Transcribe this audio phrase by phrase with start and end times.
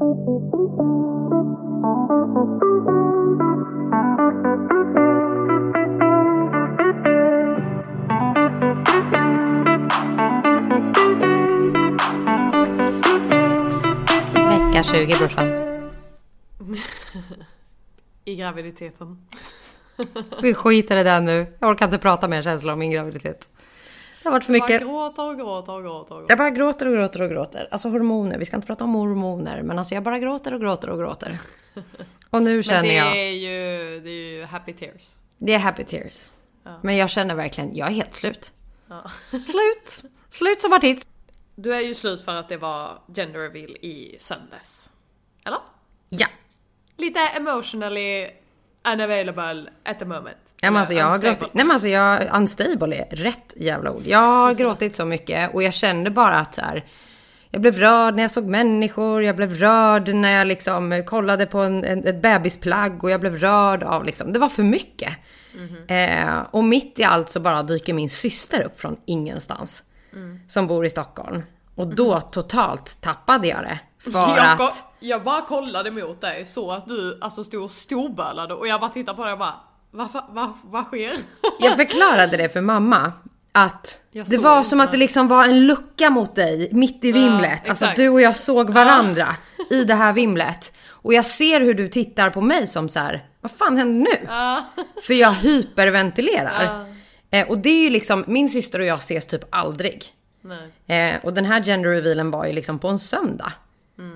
[0.00, 0.12] Vecka
[14.82, 15.48] 20 brorsan.
[18.24, 19.26] I graviditeten.
[20.42, 21.46] Vi skiter i det nu.
[21.58, 23.50] Jag orkar inte prata mer känslor om min graviditet.
[24.22, 24.80] Det har varit för mycket.
[24.80, 26.24] gråter och gråter och gråter och gråter.
[26.28, 27.68] Jag bara gråter och gråter och gråter.
[27.70, 29.62] Alltså hormoner, vi ska inte prata om hormoner.
[29.62, 31.38] Men alltså jag bara gråter och gråter och gråter.
[32.30, 35.16] Och nu Men känner det jag, är, ju, det är ju happy tears.
[35.38, 36.32] det är happy tears.
[36.64, 36.80] Ja.
[36.82, 38.52] Men jag känner verkligen, jag är helt slut.
[38.88, 39.10] Ja.
[39.24, 40.12] Slut!
[40.28, 41.08] Slut som artist.
[41.54, 44.90] Du är ju slut för att det var gender reveal i söndags.
[45.44, 45.58] Eller?
[46.08, 46.26] Ja.
[46.96, 48.26] Lite emotionally
[48.92, 50.36] unavailable at the moment.
[50.60, 51.48] Ja, men alltså jag har gråtit.
[51.52, 54.02] Nej men alltså jag, unstable är rätt jävla ord.
[54.06, 56.84] Jag har gråtit så mycket och jag kände bara att så här,
[57.50, 61.58] jag blev rörd när jag såg människor, jag blev rörd när jag liksom kollade på
[61.58, 65.12] en, en, ett bebisplagg och jag blev rörd av liksom, det var för mycket.
[65.88, 69.82] Eh, och mitt i allt så bara dyker min syster upp från ingenstans.
[70.48, 71.42] Som bor i Stockholm.
[71.74, 73.78] Och då totalt tappade jag det.
[74.00, 74.84] För jag, att...
[75.00, 78.90] jag bara kollade mot dig så att du alltså stod och storbölade och jag bara
[78.90, 79.54] tittade på dig och bara
[79.90, 81.18] vad, vad, vad, sker?
[81.60, 83.12] Jag förklarade det för mamma.
[83.52, 87.68] Att det var som att det liksom var en lucka mot dig mitt i vimlet.
[87.68, 87.96] alltså exakt.
[87.96, 89.26] du och jag såg varandra
[89.70, 90.72] i det här vimlet.
[90.88, 94.26] Och jag ser hur du tittar på mig som så här, vad fan händer nu?
[94.28, 94.64] Ja.
[95.02, 96.86] För jag hyperventilerar.
[97.30, 100.04] Eh, och det är ju liksom, min syster och jag ses typ aldrig.
[100.40, 101.12] Nej.
[101.14, 103.52] Eh, och den här gender revealen var ju liksom på en söndag.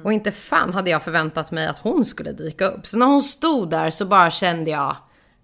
[0.05, 2.87] Och inte fan hade jag förväntat mig att hon skulle dyka upp.
[2.87, 4.97] Så när hon stod där så bara kände jag,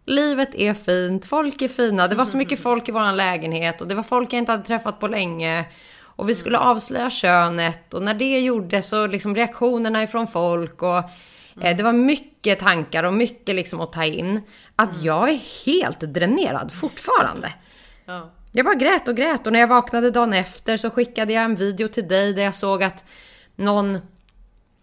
[0.07, 2.09] livet är fint, folk är fina.
[2.09, 4.65] Det var så mycket folk i våran lägenhet och det var folk jag inte hade
[4.65, 5.65] träffat på länge.
[6.03, 10.99] Och vi skulle avslöja könet och när det gjordes så liksom reaktionerna ifrån folk och
[11.63, 14.43] eh, det var mycket tankar och mycket liksom att ta in.
[14.77, 17.53] Att jag är helt dränerad fortfarande.
[18.05, 18.31] Ja.
[18.53, 21.57] Jag bara grät och grät och när jag vaknade dagen efter så skickade jag en
[21.57, 23.05] video till dig där jag såg att
[23.57, 23.99] någon,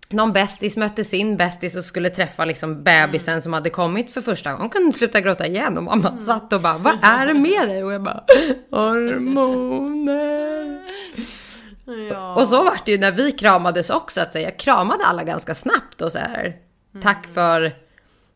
[0.10, 4.50] någon bästis mötte sin bästis och skulle träffa liksom bebisen som hade kommit för första
[4.50, 4.62] gången.
[4.62, 7.84] Hon kunde sluta gråta igen och mamma satt och bara Vad är det med dig?
[7.84, 8.24] Och jag bara
[8.72, 10.38] Hormoner.
[12.10, 12.36] Ja.
[12.36, 14.22] Och så var det ju när vi kramades också.
[14.22, 16.56] Att jag kramade alla ganska snabbt och så här.
[17.02, 17.76] Tack för,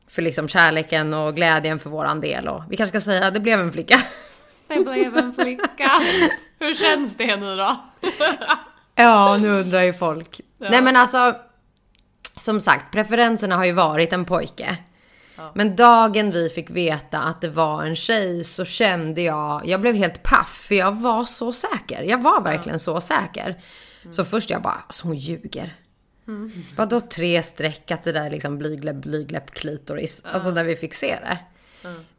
[0.07, 2.47] för liksom kärleken och glädjen för våran del.
[2.47, 4.01] Och vi kanske ska säga att det blev en flicka.
[4.67, 5.91] Det blev en flicka.
[6.59, 7.75] Hur känns det nu då?
[8.95, 10.41] Ja, nu undrar ju folk.
[10.57, 11.35] Nej men alltså,
[12.41, 14.77] som sagt, preferenserna har ju varit en pojke.
[15.53, 19.95] Men dagen vi fick veta att det var en tjej så kände jag, jag blev
[19.95, 22.03] helt paff för jag var så säker.
[22.03, 23.61] Jag var verkligen så säker.
[24.11, 25.75] Så först jag bara, alltså hon ljuger.
[26.77, 30.21] Vadå tre streck att det där är liksom blygläpp, blygläpp, klitoris.
[30.25, 31.37] Alltså när vi fick se det.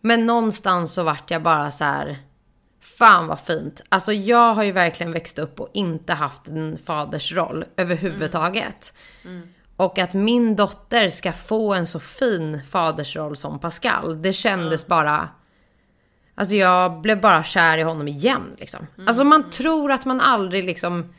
[0.00, 2.18] Men någonstans så vart jag bara så här.
[2.80, 3.80] Fan vad fint.
[3.88, 8.92] Alltså jag har ju verkligen växt upp och inte haft en fadersroll överhuvudtaget.
[9.82, 15.28] Och att min dotter ska få en så fin fadersroll som Pascal, det kändes bara...
[16.34, 18.86] Alltså jag blev bara kär i honom igen liksom.
[19.06, 21.14] Alltså man tror att man aldrig liksom...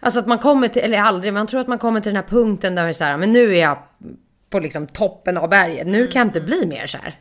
[0.00, 2.28] Alltså att man kommer till, eller aldrig, man tror att man kommer till den här
[2.28, 3.78] punkten där det är så här, men nu är jag
[4.50, 7.14] på liksom toppen av berget, nu kan jag inte bli mer kär.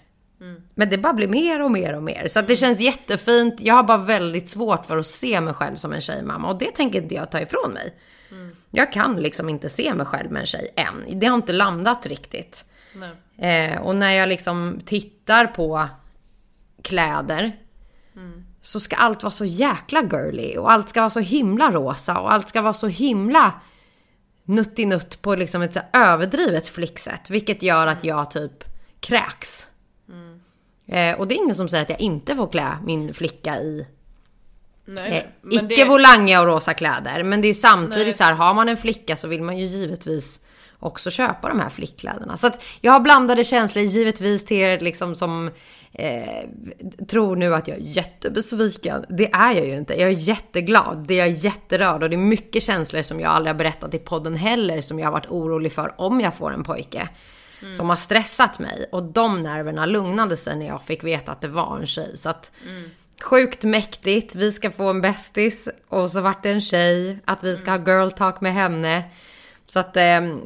[0.76, 2.28] Men det bara blir mer och mer och mer.
[2.28, 3.56] Så att det känns jättefint.
[3.60, 6.72] Jag har bara väldigt svårt för att se mig själv som en tjejmamma och det
[6.72, 7.94] tänker inte jag ta ifrån mig.
[8.72, 11.20] Jag kan liksom inte se mig själv med en tjej än.
[11.20, 12.66] Det har inte landat riktigt.
[13.38, 15.88] Eh, och när jag liksom tittar på
[16.82, 17.60] kläder
[18.62, 22.34] så ska allt vara så jäkla girly och allt ska vara så himla rosa och
[22.34, 23.54] allt ska vara så himla
[24.44, 27.30] nuttinutt på liksom ett så överdrivet flicksätt.
[27.30, 28.64] Vilket gör att jag typ
[29.00, 29.68] kräks.
[30.88, 33.88] Eh, och det är ingen som säger att jag inte får klä min flicka i
[34.88, 37.24] Nej, eh, icke det- volangiga och rosa kläder.
[37.24, 38.14] Men det är ju samtidigt Nej.
[38.14, 40.40] så här, har man en flicka så vill man ju givetvis
[40.80, 42.38] också köpa de här flickkläderna.
[42.38, 45.52] Så att jag har blandade känslor givetvis till er liksom som
[45.94, 46.50] eh,
[47.08, 49.06] tror nu att jag är jättebesviken.
[49.10, 49.94] Det är jag ju inte.
[50.02, 51.06] Jag är jätteglad.
[51.08, 54.00] Det är jag jätterörd och det är mycket känslor som jag aldrig har berättat i
[54.00, 57.10] podden heller som jag har varit orolig för om jag får en pojke.
[57.74, 61.48] Som har stressat mig och de nerverna lugnade sig när jag fick veta att det
[61.48, 62.18] var en tjej.
[62.18, 62.52] Så att
[63.22, 67.56] Sjukt mäktigt, vi ska få en bästis och så vart det en tjej, att vi
[67.56, 69.04] ska ha girl talk med henne.
[69.68, 70.04] Så att, eh,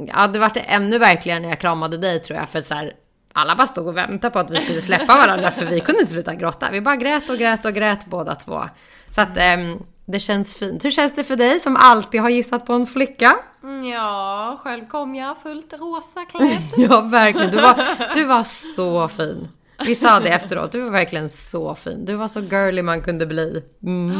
[0.07, 2.93] ja det vart ännu verkligare när jag kramade dig tror jag, för så här,
[3.33, 6.11] alla bara stod och väntade på att vi skulle släppa varandra för vi kunde inte
[6.13, 6.69] sluta gråta.
[6.71, 8.69] Vi bara grät och grät och grät båda två.
[9.09, 9.57] Så att eh,
[10.05, 10.85] Det känns fint.
[10.85, 13.35] Hur känns det för dig som alltid har gissat på en flicka?
[13.63, 16.61] Mm, Ja, själv kom jag fullt rosa klädd.
[16.77, 17.51] Ja, verkligen.
[17.51, 17.75] Du var,
[18.13, 19.47] du var så fin.
[19.85, 20.71] Vi sa det efteråt.
[20.71, 22.05] Du var verkligen så fin.
[22.05, 23.63] Du var så girly man kunde bli.
[23.83, 24.19] Mm.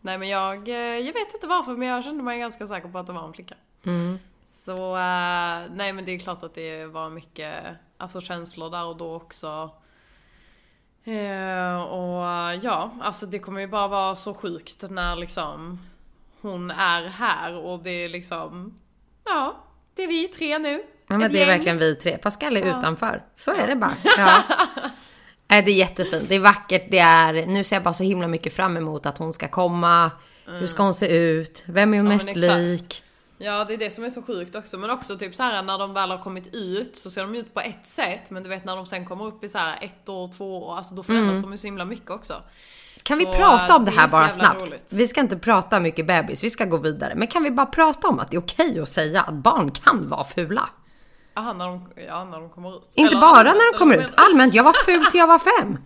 [0.00, 2.98] Nej men jag, eh, jag vet inte varför men jag kände mig ganska säker på
[2.98, 3.54] att det var en flicka.
[4.46, 7.64] Så eh, nej men det är klart att det var mycket
[7.98, 9.70] alltså, känslor där och då också.
[11.04, 12.24] Eh, och
[12.62, 15.78] ja, alltså det kommer ju bara vara så sjukt när liksom
[16.40, 18.78] hon är här och det är liksom,
[19.24, 19.56] ja,
[19.94, 20.82] det är vi tre nu.
[21.08, 22.18] Ja, men det är verkligen vi tre.
[22.18, 23.22] Pascal är utanför.
[23.36, 23.92] Så är det bara.
[24.18, 24.42] Ja.
[25.48, 26.28] Nej, det är jättefint.
[26.28, 26.86] Det är vackert.
[26.90, 27.46] Det är...
[27.46, 30.10] Nu ser jag bara så himla mycket fram emot att hon ska komma.
[30.46, 31.64] Hur ska hon se ut?
[31.66, 32.18] Vem är hon Mm.
[32.18, 33.02] Ja, mest lik?
[33.38, 34.78] Ja, det är det som är så sjukt också.
[34.78, 37.54] Men också typ så här när de väl har kommit ut så ser de ut
[37.54, 38.30] på ett sätt.
[38.30, 40.76] Men du vet när de sen kommer upp i så här ett år, två år,
[40.76, 42.34] alltså då förändras de ju så himla mycket också.
[43.02, 44.60] Kan vi Så, prata om det här bara snabbt?
[44.62, 44.92] roligt.
[44.92, 47.12] Vi ska inte prata mycket bebis, vi ska gå vidare.
[47.16, 50.08] Men kan vi bara prata om att det är okej att säga att barn kan
[50.08, 50.68] vara fula?
[51.36, 52.90] Jaha, när de, ja, när de kommer ut.
[52.94, 54.12] Inte Eller bara allmänt, när de kommer ut.
[54.16, 55.78] Allmänt, jag var ful till jag var fem.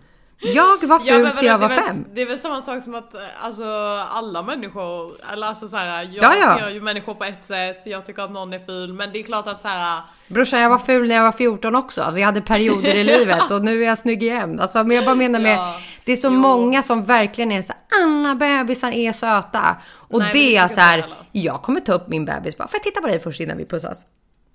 [0.43, 1.85] Jag var Ja, ful men till jag var är fem.
[2.03, 3.63] väl, det är väl samma sak som att eh, alltså,
[4.11, 6.57] alla människor, eller alltså så här, jag Ja, ja.
[6.59, 9.23] ser ju människor på ett sätt, jag tycker att någon är ful, men det är
[9.23, 10.01] klart att så här.
[10.27, 12.01] Brorsan, jag var ful när jag var 14 också.
[12.01, 14.59] Alltså jag hade perioder i livet och nu är jag snygg igen.
[14.59, 15.75] Alltså, men jag bara menar med, Ja,
[16.05, 16.31] det är så jo.
[16.31, 19.75] många som verkligen är så här, alla bebisar är söta.
[19.93, 22.75] Och Nej, det det är så här, jag kommer ta upp min bebis bara, får
[22.77, 24.05] jag titta på dig först innan vi pussas?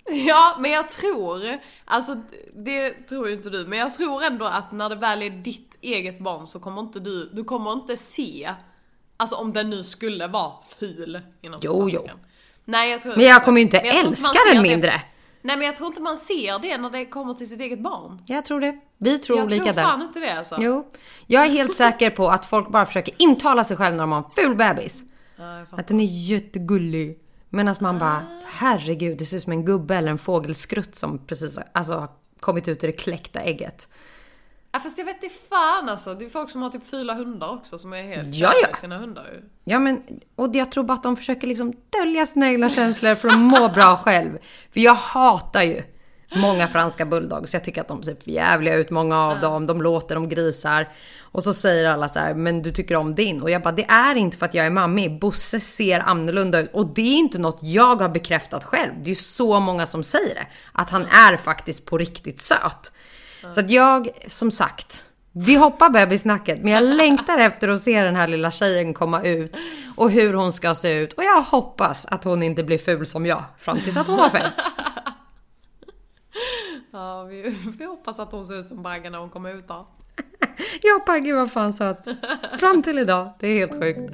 [0.27, 2.15] Ja, men jag tror, alltså
[2.55, 5.77] det tror ju inte du, men jag tror ändå att när det väl är ditt
[5.81, 8.49] eget barn så kommer inte du, du kommer inte se,
[9.17, 12.17] alltså om den nu skulle vara ful inom Jo, citattecken.
[12.65, 15.01] Nej, jag tror Men jag kommer ju inte jag tror älska den det- mindre.
[15.41, 18.21] Nej, men jag tror inte man ser det när det kommer till sitt eget barn.
[18.25, 18.77] Jag tror det.
[18.97, 19.81] Vi tror Jag olika tror där.
[19.83, 20.55] fan inte det alltså.
[20.59, 20.91] Jo,
[21.27, 24.17] jag är helt säker på att folk bara försöker intala sig själv när de har
[24.19, 25.03] en ful bebis.
[25.37, 25.79] Ja, jag.
[25.79, 27.19] Att den är jättegullig.
[27.49, 31.59] Medan man bara, herregud, det ser ut som en gubbe eller en fågelskrutt som precis
[31.71, 32.09] alltså, har
[32.39, 33.87] kommit ut ur det kläckta ägget.
[34.71, 36.13] Ja, fast jag vet inte fan alltså.
[36.13, 38.75] Det är folk som har typ fula hundar också som är helt Ja, ja.
[38.77, 39.43] sina hundar.
[39.63, 40.01] Ja, men
[40.35, 43.69] och jag tror bara att de försöker liksom dölja sina egna känslor för att må
[43.69, 44.37] bra själv.
[44.71, 45.83] För jag hatar ju
[46.35, 47.53] många franska bulldogs.
[47.53, 49.67] Jag tycker att de ser jävliga ut, många av dem.
[49.67, 50.89] De låter, de grisar.
[51.19, 53.41] Och så säger alla så här, men du tycker om din.
[53.41, 55.09] Och jag bara, det är inte för att jag är mammi.
[55.09, 56.73] Bosse ser annorlunda ut.
[56.73, 58.93] Och det är inte något jag har bekräftat själv.
[58.97, 60.47] Det är ju så många som säger det.
[60.71, 62.91] Att han är faktiskt på riktigt söt.
[63.53, 68.15] Så att jag, som sagt, vi hoppar bebissnacket, men jag längtar efter att se den
[68.15, 69.61] här lilla tjejen komma ut
[69.95, 71.13] och hur hon ska se ut.
[71.13, 74.29] Och jag hoppas att hon inte blir ful som jag fram tills att hon var
[74.29, 74.51] fem.
[76.91, 79.87] Ja, vi, vi hoppas att hon ser ut som Bagge när hon kommer ut då.
[80.81, 82.05] Ja, Pagge var fan söt.
[82.59, 83.29] Fram till idag.
[83.39, 84.13] Det är helt sjukt.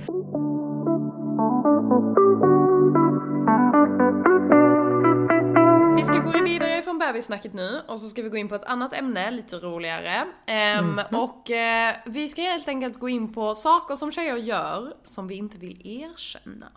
[5.98, 8.64] Vi ska gå vidare från bebissnacket nu och så ska vi gå in på ett
[8.64, 10.26] annat ämne, lite roligare.
[10.46, 15.28] Ehm, Och eh, vi ska helt enkelt gå in på saker som tjejer gör som
[15.28, 16.68] vi inte vill erkänna.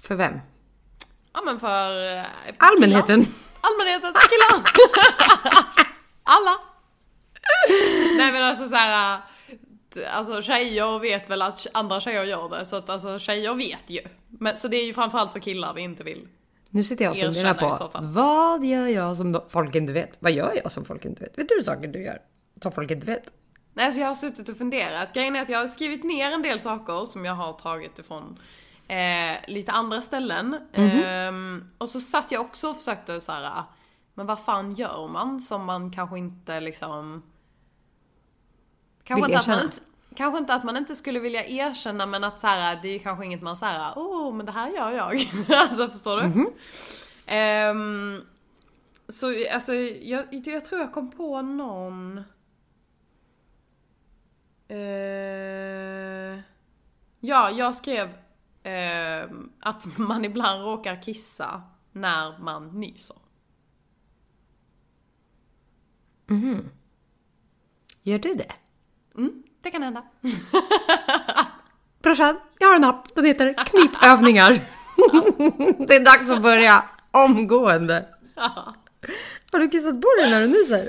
[0.00, 0.38] För vem?
[1.32, 2.16] Ja men för...
[2.18, 2.24] eh,
[2.58, 3.26] Allmänheten.
[3.60, 4.12] Allmänheten!
[6.24, 6.58] Alla!
[8.16, 9.20] Nej men alltså såhär...
[10.12, 14.00] Alltså tjejer vet väl att andra tjejer gör det, så att alltså tjejer vet ju.
[14.28, 16.28] Men, så det är ju framförallt för killar vi inte vill.
[16.70, 20.16] Nu sitter jag och funderar på vad gör jag som folk inte vet?
[20.18, 21.38] Vad gör jag som folk inte vet?
[21.38, 22.18] Vet du saker du gör
[22.62, 23.32] som folk inte vet?
[23.74, 25.12] Nej, alltså jag har suttit och funderat.
[25.12, 28.38] Grejen är att jag har skrivit ner en del saker som jag har tagit ifrån
[28.88, 30.56] eh, lite andra ställen.
[30.72, 33.64] Ehm, och så satt jag också och försökte så här.
[34.20, 37.22] Men vad fan gör man som man kanske inte liksom...
[39.04, 39.78] Kanske Vill inte, att man inte,
[40.14, 43.24] kanske inte att man inte skulle vilja erkänna men att så här, det är kanske
[43.24, 45.30] inget man säger åh oh, men det här gör jag.
[45.56, 46.52] alltså förstår du?
[47.26, 48.22] Ehm,
[49.08, 52.18] så alltså jag, jag tror jag kom på någon...
[54.68, 56.40] Eh,
[57.20, 58.08] ja, jag skrev
[58.62, 61.62] eh, att man ibland råkar kissa
[61.92, 63.16] när man nyser.
[68.02, 68.52] Gör du det?
[69.16, 70.04] Mm, det kan hända.
[72.02, 73.14] Brorsan, jag har en app.
[73.14, 74.52] Den heter Knipövningar.
[75.86, 78.08] det är dags att börja omgående.
[79.52, 80.88] Har du kissat på dig när du nyser?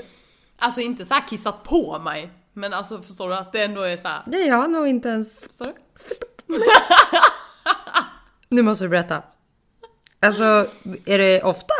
[0.58, 3.96] Alltså inte så här kissat på mig, men alltså förstår du att det ändå är
[3.96, 4.22] så här.
[4.26, 5.62] Det jag nog inte ens.
[8.48, 9.22] Nu måste du berätta.
[10.20, 10.66] Alltså,
[11.04, 11.74] är det ofta?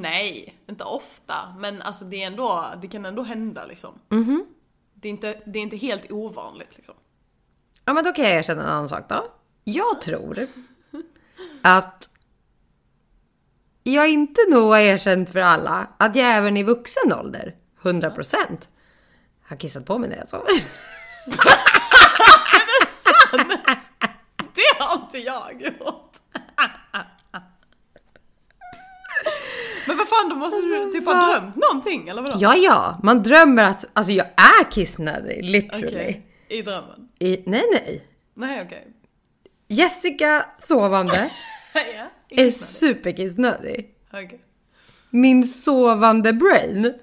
[0.00, 3.98] Nej, inte ofta, men alltså det är ändå, det kan ändå hända liksom.
[4.94, 6.94] Det, är inte, det är inte helt ovanligt liksom.
[7.84, 9.24] Ja men då kan jag erkänna en annan sak då.
[9.64, 10.46] Jag tror
[11.62, 12.10] att
[13.82, 18.68] jag inte nog har erkänt för alla att jag även i vuxen ålder, 100%
[19.42, 20.52] har kissat på mig när jag sover.
[24.54, 26.16] Det har inte jag gjort.
[29.86, 32.36] Men vad fan, då måste du typ ha drömt någonting eller vadå?
[32.40, 35.86] Ja, ja, man drömmer att, alltså jag är kissnödig, literally.
[35.88, 37.08] Okej, I drömmen?
[37.18, 38.08] I, nej, nej.
[38.34, 38.86] Nej okej.
[39.68, 41.30] Jessica sovande
[41.74, 42.10] Ja,
[42.44, 43.90] är superkissnödig.
[44.12, 44.40] Okej.
[45.10, 46.94] Min sovande brain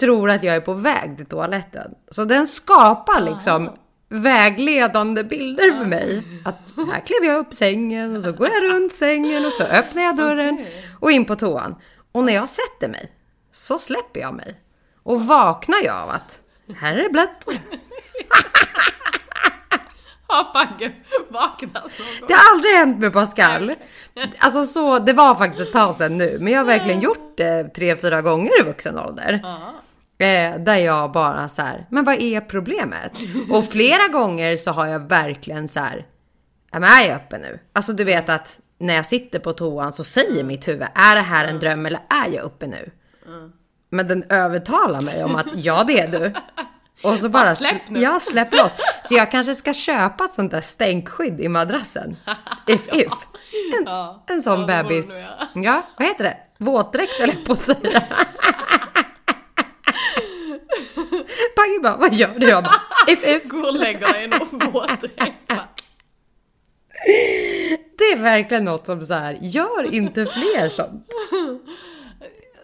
[0.00, 1.94] tror att jag är på väg till toaletten.
[2.10, 3.70] Så den skapar liksom
[4.08, 6.22] vägledande bilder för mig.
[6.44, 10.02] Att här klev jag upp sängen och så går jag runt sängen och så öppnar
[10.02, 10.84] jag dörren Okej.
[11.00, 11.74] Och in på toan.
[12.12, 13.12] Och när jag sätter mig
[13.52, 14.60] så släpper jag mig.
[15.02, 16.40] Och vaknar jag av att
[16.76, 17.46] här är det blött.
[20.26, 20.92] Har Bagge
[21.28, 22.28] vaknat någon gång?
[22.28, 23.72] Det har aldrig hänt med Pascal.
[24.38, 26.36] Alltså så, det var faktiskt ett tag sedan nu.
[26.40, 29.40] Men jag har verkligen gjort det tre, fyra gånger i vuxen ålder.
[30.18, 33.18] Eh, där jag bara så här, men vad är problemet?
[33.50, 36.06] Och flera gånger så har jag verkligen så här,
[36.72, 37.60] men är jag uppe nu?
[37.72, 41.20] Alltså du vet att när jag sitter på toan så säger mitt huvud, är det
[41.20, 42.90] här en dröm eller är jag uppe nu?
[43.90, 46.32] Men den övertalar mig om att ja det är du.
[47.02, 48.00] Och så bara, släpp nu.
[48.00, 48.72] ja släpp loss.
[49.04, 52.16] Så jag kanske ska köpa ett sånt där stänkskydd i madrassen.
[52.66, 53.12] If if.
[53.78, 54.24] En, Ja.
[54.28, 55.08] en sån Ja, bebis.
[55.10, 55.48] göra.
[55.54, 56.36] Ja, vad heter det?
[56.58, 58.02] Våtdräkt eller på att säga.
[61.56, 62.48] Pagge bara, vad gör du?
[62.48, 63.44] Jag bara, if if.
[63.48, 65.52] Går och lägger dig i någon våtdräkt.
[68.00, 71.06] Det är verkligen något som så här, gör inte fler sånt.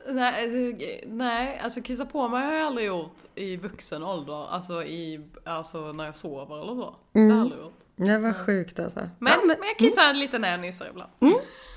[0.09, 4.47] Nej, alltså, nej, alltså kissa på mig har jag aldrig gjort i vuxen ålder.
[4.51, 6.97] Alltså, i, alltså när jag sover eller så.
[7.13, 7.81] Det har jag aldrig gjort.
[7.97, 9.01] Det var sjukt alltså.
[9.19, 11.11] Men, Ja, men, jag kissar lite när jag nyssar ibland.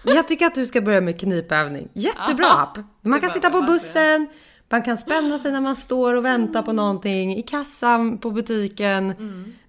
[0.05, 1.89] Jag tycker att du ska börja med knipövning.
[1.93, 2.77] Jättebra app.
[3.01, 4.27] Man kan sitta på bussen,
[4.69, 9.13] man kan spänna sig när man står och väntar på någonting, i kassan på butiken.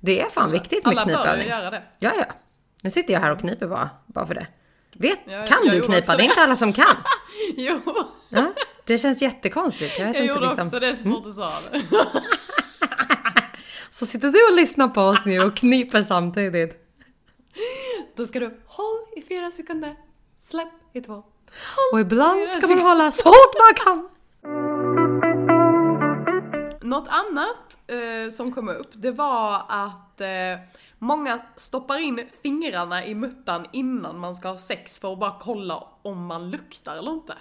[0.00, 1.48] Det är fan viktigt med Alla bör ju knipövning.
[1.48, 1.82] göra det.
[1.98, 2.24] Ja, ja.
[2.82, 4.46] Nu sitter jag här och kniper bara, bara för det.
[4.92, 5.98] Vet, Ja, kan jag du knipa?
[5.98, 6.96] också Det är inte alla som kan.
[7.56, 7.80] Jo,
[8.28, 8.52] Ja,
[8.86, 9.98] det känns jättekonstigt.
[9.98, 10.66] Jag vet jag inte gjorde liksom.
[10.66, 11.82] också det så fort du sa det.
[13.92, 16.76] Så sitter du och lyssnar på oss nu och kniper samtidigt.
[18.16, 19.96] Då ska du håll i fyra sekunder,
[20.38, 21.22] släpp i två.
[21.92, 24.08] Och ibland ska man hålla så hårt man kan.
[26.82, 30.28] Något annat eh, som kom upp, det var att eh,
[31.02, 35.84] många stoppar in fingrarna i muttan innan man ska ha sex för att bara kolla
[36.02, 37.34] om man luktar eller inte.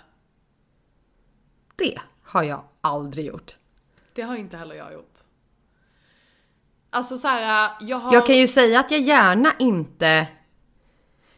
[1.75, 3.57] Det har jag aldrig gjort.
[4.13, 5.13] Det har inte heller jag gjort.
[6.89, 8.13] Alltså så här, jag har...
[8.13, 10.27] Jag kan ju säga att jag gärna inte...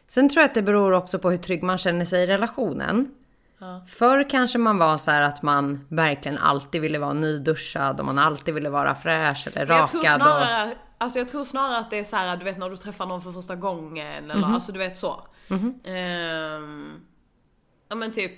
[0.06, 3.14] Sen tror jag att det beror också på hur trygg man känner sig i relationen.
[3.58, 3.84] Ja.
[3.88, 8.18] Förr kanske man var så här att man verkligen alltid ville vara nyduschad och man
[8.18, 10.22] alltid ville vara fräsch eller Men jag tror rakad.
[10.22, 10.76] och...
[11.02, 13.22] alltså jag tror snarare att det är så här, du vet när du träffar någon
[13.22, 14.54] för första gången eller Mhm.
[14.54, 15.26] alltså du vet så.
[15.84, 17.00] Ehm,
[17.88, 18.32] ja men typ,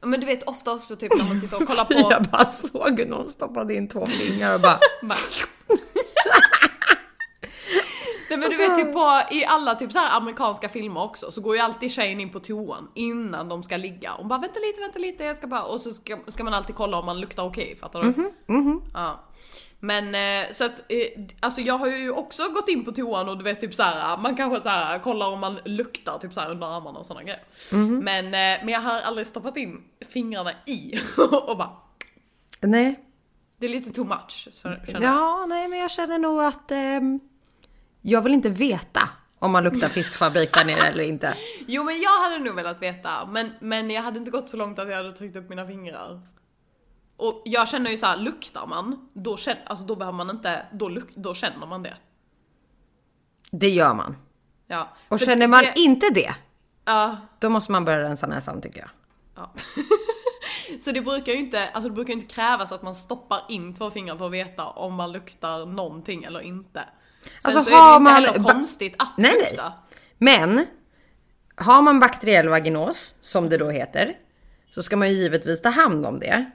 [0.00, 2.12] ja men du vet ofta också typ när man sitter och kollar på...
[2.12, 4.78] Jag bara såg hur någon stoppade in två fingrar och bara...
[8.30, 11.40] Nej men du vet typ på, i alla typ så här amerikanska filmer också så
[11.40, 14.14] går ju alltid tjejen in på toan innan de ska ligga.
[14.14, 15.62] Och bara vänta lite, vänta lite, jag ska bara...
[15.62, 18.32] Och så ska, ska man alltid kolla om man luktar okej, fattar du?
[18.94, 19.20] Ja.
[19.80, 23.38] Men eh, så att, eh, alltså jag har ju också gått in på toan och
[23.38, 26.40] du vet typ så här, man kanske så här, kollar om man luktar typ så
[26.40, 27.42] här under armarna och sådana grejer.
[28.00, 30.98] Men, eh, men jag har aldrig stoppat in fingrarna i
[31.46, 31.70] och bara,
[32.60, 33.00] Nej.
[33.58, 34.48] det är lite too much.
[34.52, 35.02] Så, känner.
[35.06, 36.70] Ja, nej men jag känner nog att...
[36.70, 37.20] ehm,
[38.02, 41.34] jag vill inte veta om man luktar fiskfabrik där nere eller inte.
[41.66, 44.78] Jo men jag hade nog velat veta, men, men jag hade inte gått så långt
[44.78, 46.20] att jag hade tryckt upp mina fingrar.
[47.16, 50.66] Och jag känner ju så här, luktar man, då, känner, alltså, då behöver man inte,
[50.72, 51.94] då, luk, då känner man det.
[53.50, 54.16] Det gör man.
[54.66, 54.88] Ja.
[55.08, 56.34] Och känner man det- inte det,
[56.84, 58.88] Ja, då måste man börja rensa näsan tycker jag.
[59.36, 59.52] ja.
[60.80, 63.90] Så det brukar ju inte, alltså det brukar inte krävas att man stoppar in två
[63.90, 66.84] fingrar för att veta om man luktar någonting eller inte.
[67.22, 69.50] Sen Alltså, så är det har ju inte man heller konstigt att Nej, nej.
[69.50, 69.72] lukta.
[70.18, 70.66] Men
[71.56, 74.16] har man bakteriell vaginos, som det då heter,
[74.70, 76.50] så ska man ju givetvis ta hand om det.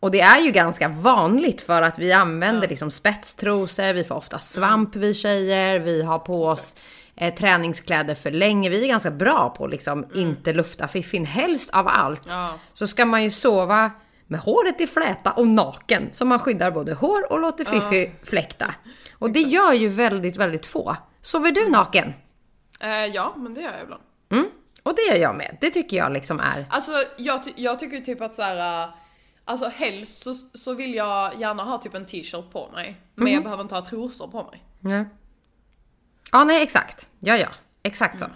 [0.00, 4.38] Och det är ju ganska vanligt för att vi använder liksom spetstrosor, vi får ofta
[4.38, 6.76] svamp vi tjejer, vi har på oss
[7.16, 8.70] eh, träningskläder för länge.
[8.70, 11.26] Vi är ganska bra på liksom inte lufta fiffin.
[11.26, 12.54] Helst av allt Ja.
[12.72, 13.90] så ska man ju sova
[14.26, 18.74] med håret i fläta och naken så man skyddar både hår och låter fiffi fläkta.
[19.18, 20.96] Och det gör ju väldigt, väldigt få.
[21.20, 22.14] Sover du naken?
[22.80, 24.02] Eh, ja, men det gör jag ibland.
[24.32, 24.46] Mm.
[24.82, 25.56] Och det gör jag med.
[25.60, 26.66] Det tycker jag liksom är...
[26.70, 28.88] Alltså jag, ty- jag tycker typ att så här.
[29.44, 33.00] Alltså helst så, så vill jag gärna ha typ en t-shirt på mig.
[33.14, 34.64] Men jag behöver inte ha trosor på mig.
[34.80, 35.04] Ja.
[36.32, 37.10] Ja, nej exakt.
[37.18, 37.48] Ja, ja.
[37.82, 38.26] Exakt så.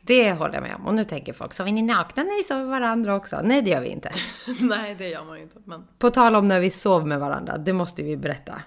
[0.00, 0.86] Det håller jag med om.
[0.86, 3.40] Och nu tänker folk, så är ni nakna när vi sover med varandra också?
[3.44, 4.10] Nej, det gör vi inte.
[4.60, 5.58] Nej det gör man ju inte.
[5.64, 8.62] Men På tal om när vi sov med varandra, det måste vi berätta.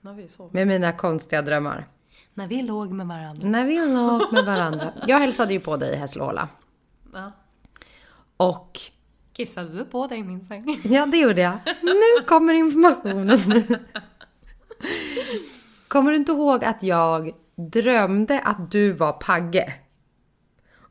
[0.00, 0.50] när vi sover.
[0.54, 1.88] Med mina konstiga drömmar.
[2.34, 3.48] När vi låg med varandra.
[3.48, 4.92] När vi låg med varandra.
[5.06, 6.48] Jag hälsade ju på dig i Hässleholma.
[7.14, 7.32] Ja.
[8.36, 8.80] Och
[9.36, 10.80] Kissade du på dig i min säng?
[10.84, 11.58] Ja, det gjorde jag.
[11.82, 13.40] Nu kommer informationen.
[15.88, 17.32] Kommer du inte ihåg att jag
[17.72, 19.74] drömde att du var Pagge?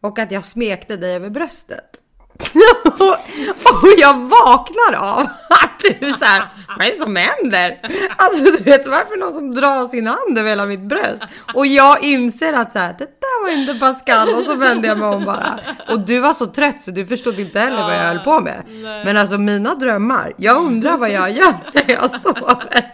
[0.01, 2.01] Och att jag smekte dig över bröstet?
[3.83, 6.43] och jag vaknar av att du är såhär,
[6.77, 7.79] vad är det som händer?
[8.17, 11.23] Alltså du vet varför någon som drar sin hand över hela mitt bröst?
[11.53, 14.97] Och jag inser att så här, det där var inte Pascal och så vänder jag
[14.97, 15.59] mig om bara.
[15.89, 18.63] Och du var så trött så du förstod inte heller vad jag höll på med.
[19.05, 22.93] Men alltså mina drömmar, jag undrar vad jag gör när jag sover.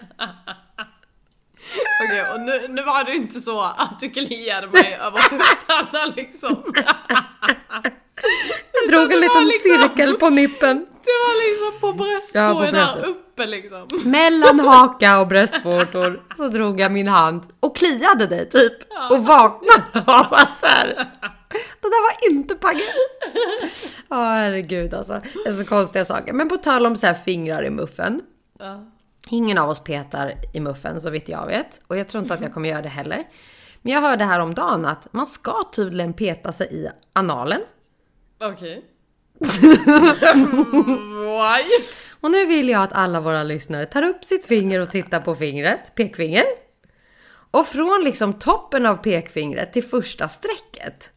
[2.04, 6.74] Okej, och nu, nu var det inte så att du kliade mig över tuttarna liksom.
[8.74, 10.78] Jag drog en liten liksom- cirkel på nippen.
[11.04, 13.06] Det var liksom på Ja, bröstkorgen här bröstet.
[13.06, 13.88] uppe liksom.
[14.06, 18.74] Mellan haka och bröstvårtor så drog jag min hand och kliade dig typ.
[19.12, 20.88] Och vaknade av att så här.
[21.82, 22.84] Det där var inte Pagge.
[24.10, 25.22] Ja herregud alltså.
[25.44, 26.34] Det är så konstiga saker.
[26.34, 28.22] Men på tal om så här fingrar i muffen.
[28.60, 28.86] Ja.
[29.30, 31.82] Ingen av oss petar i muffen så vitt jag vet.
[31.88, 33.24] Och jag tror inte att jag kommer göra det heller.
[33.82, 37.62] Men jag hörde här om dagen att man ska tydligen peta sig i analen.
[38.42, 38.86] Okej.
[41.26, 41.64] Why?
[42.22, 45.36] Och nu vill jag att alla våra lyssnare tar upp sitt finger och tittar på
[45.36, 46.44] fingret, pekfinger.
[47.52, 51.12] Och från liksom toppen av pekfingret till första strecket.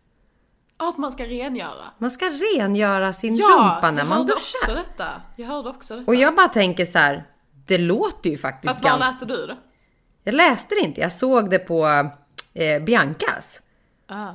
[0.77, 1.85] Att man ska rengöra.
[1.99, 4.59] Man ska rengöra sin rumpa när jag man hörde duschar.
[4.63, 5.23] också detta.
[5.37, 6.11] Jag hörde också detta.
[6.11, 7.27] Och jag bara tänker så här,
[7.67, 9.11] det låter ju faktiskt Fast var ganska...
[9.11, 9.57] läste du det?
[10.25, 12.11] Jag läste det inte, jag såg det på
[12.55, 13.63] eh, Biancas.
[14.09, 14.33] Ah.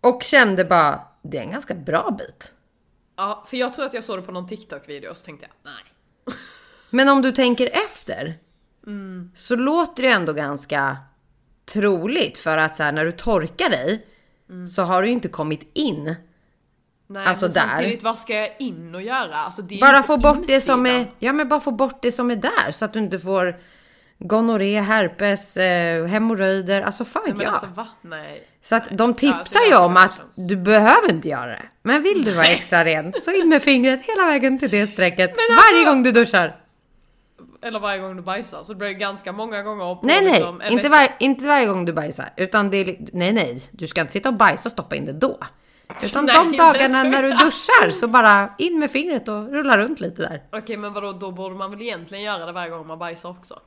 [0.00, 2.54] Och kände bara, det är en ganska bra bit.
[3.16, 5.84] Ja, för jag tror att jag såg det på någon TikTok-video så tänkte jag, nej.
[6.90, 8.38] Men om du tänker efter.
[8.86, 9.30] Mm.
[9.34, 10.96] Så låter det ändå ganska
[11.72, 14.06] troligt för att så här, när du torkar dig
[14.50, 14.66] Mm.
[14.66, 16.14] så har du ju inte kommit in.
[17.06, 17.60] Nej, Alltså men där.
[17.68, 19.36] samtidigt, vad ska jag in och göra?
[19.36, 21.06] Alltså, det Bara få bort det som insidan.
[21.06, 23.60] är, ja men bara få bort det som är där så att du inte får
[24.18, 27.46] gonorré, herpes, eh, hemorrojder, alltså fan vet jag.
[27.52, 27.88] alltså va?
[28.02, 28.49] Nej.
[28.62, 31.62] Så att de tipsar ju om att du behöver inte göra det.
[31.82, 35.30] Men vill du vara extra ren så in med fingret hela vägen till det strecket
[35.30, 36.56] alltså- varje gång du duschar.
[37.62, 40.60] Eller varje gång du bajsar, så det blir ganska många gånger på Nej, nej, liksom,
[40.60, 42.32] en inte, var, inte varje gång du bajsar.
[42.36, 45.12] Utan det är, nej, nej, du ska inte sitta och bajsa och stoppa in det
[45.12, 45.38] då.
[46.04, 50.00] Utan Nej, de dagarna när du duschar så bara in med fingret och rulla runt
[50.00, 50.42] lite där.
[50.52, 53.60] Okej men vadå, då borde man väl egentligen göra det varje gång man bajsar också?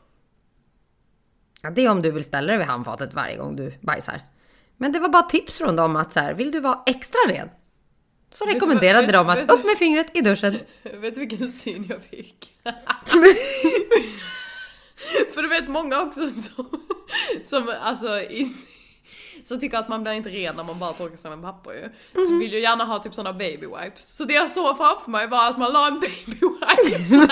[1.61, 4.21] Ja, det är om du vill ställa dig vid handfatet varje gång du bajsar.
[4.83, 7.49] Men det var bara tips från dem att så här, vill du vara extra ren?
[8.33, 10.59] Så rekommenderade vad- de vet- att vet upp med fingret i duschen.
[10.83, 12.49] Vet du vilken syn jag fick?
[15.33, 16.81] För du vet många också som,
[17.45, 18.57] som alltså in,
[19.43, 21.89] så tycker att man blir inte ren när man bara torkar sig med papper ju.
[22.21, 22.27] Mhm.
[22.27, 24.15] Så vill ju gärna ha typ såna baby wipes.
[24.17, 27.27] Så det jag såg framför mig var att man la en baby wipe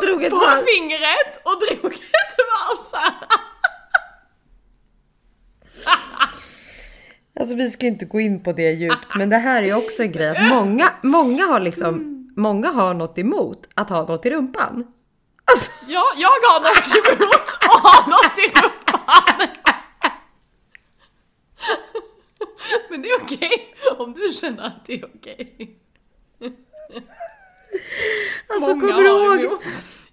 [0.06, 0.64] Drog ett på varv.
[0.64, 3.14] fingret och drog ett varv såhär.
[7.40, 10.12] Alltså vi ska inte gå in på det djupt, men det här är också en
[10.12, 14.86] grej att många, många har liksom, många har något emot att ha något i rumpan.
[15.52, 19.48] Alltså, Ja, jag har något emot och har något i rumpan.
[22.90, 25.76] Men det är okej om du känner att det är okej.
[28.48, 29.44] alltså Många kommer du ihåg?
[29.44, 29.62] emot.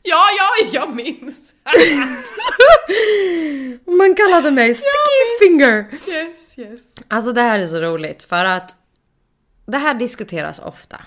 [0.06, 1.54] Ja, ja, jag minns.
[3.98, 5.86] Man kallade mig sticky finger.
[6.08, 6.96] Yes, yes.
[7.08, 8.76] Alltså det här är så roligt för att
[9.66, 10.98] det här diskuteras ofta.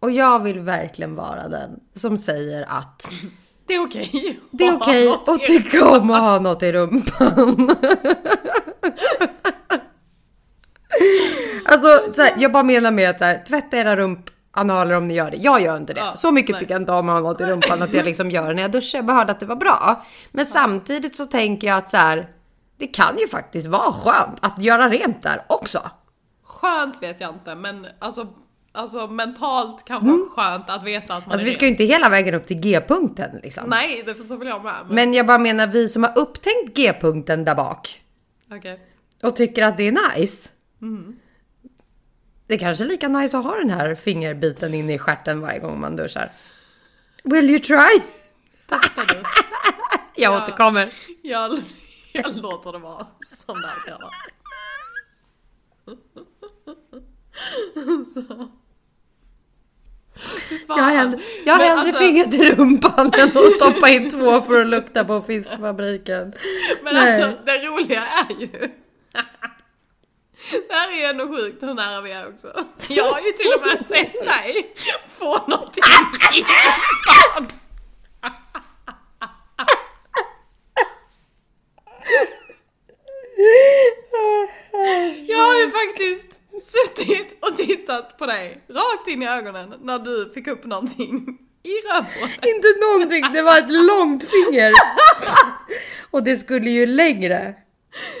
[0.00, 3.10] Och jag vill verkligen vara den som säger att
[3.66, 4.40] Det är okej.
[4.50, 7.70] det är okej något att tycka om att ha något i rumpan.
[11.64, 13.96] alltså så här, jag bara menar med att här, tvätta era
[14.52, 15.36] rumpanaler om ni gör det.
[15.36, 16.00] Jag gör inte det.
[16.00, 16.60] Ja, så mycket nej.
[16.60, 18.72] tycker jag inte om att ha något i rumpan att jag liksom gör när jag
[18.72, 18.98] duschar.
[18.98, 20.04] Jag bara hörde att det var bra.
[20.30, 22.28] Men samtidigt så tänker jag att så här,
[22.78, 25.90] det kan ju faktiskt vara skönt att göra rent där också.
[26.44, 28.26] Skönt vet jag inte, men alltså
[28.74, 31.84] alltså mentalt kan vara skönt att veta att man Alltså är vi ska ju inte
[31.84, 33.64] hela vägen upp till G-punkten liksom.
[33.68, 34.74] Nej, det förstår väl jag med.
[34.86, 34.94] Men...
[34.94, 38.02] Men jag bara menar vi som har upptänkt G-punkten där bak
[38.52, 38.80] Okej.
[39.22, 40.50] och tycker att det är nice.
[42.52, 45.80] Det kanske är lika nice att ha den här fingerbiten inne i stjärten varje gång
[45.80, 46.32] man duschar.
[47.24, 48.02] Will you try?
[48.68, 49.14] Testar du?
[50.22, 50.42] Jag Ja.
[50.44, 50.90] återkommer.
[51.22, 51.58] Jag,
[52.12, 53.54] jag låter det vara som
[53.86, 54.32] det varit.
[58.14, 58.22] Så.
[60.66, 60.78] Fan.
[60.78, 64.66] Jag hellre, jag hellre alltså- fingret i rumpan än att stoppa in två för att
[64.66, 66.32] lukta på fiskfabriken.
[66.84, 67.22] Men Nej.
[67.22, 68.70] alltså det roliga är ju
[70.68, 72.66] Det här är ju ändå sjukt hur nära vi är också.
[72.88, 74.74] Jag har ju till och med sett dig
[75.08, 75.82] få någonting
[76.34, 76.44] i
[77.36, 77.58] rumpan.
[85.26, 90.30] Jag har ju faktiskt suttit och tittat på dig rakt in i ögonen när du
[90.34, 92.46] fick upp någonting i rövhålet.
[92.46, 94.72] Inte någonting, det var ett långt finger.
[96.10, 97.54] Och det skulle ju längre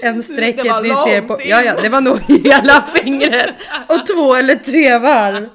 [0.02, 1.40] än strecket ni ser på.
[1.40, 1.48] in.
[1.48, 3.54] Ja, ja, det var nog hela fingret
[3.88, 5.48] och två eller tre varv.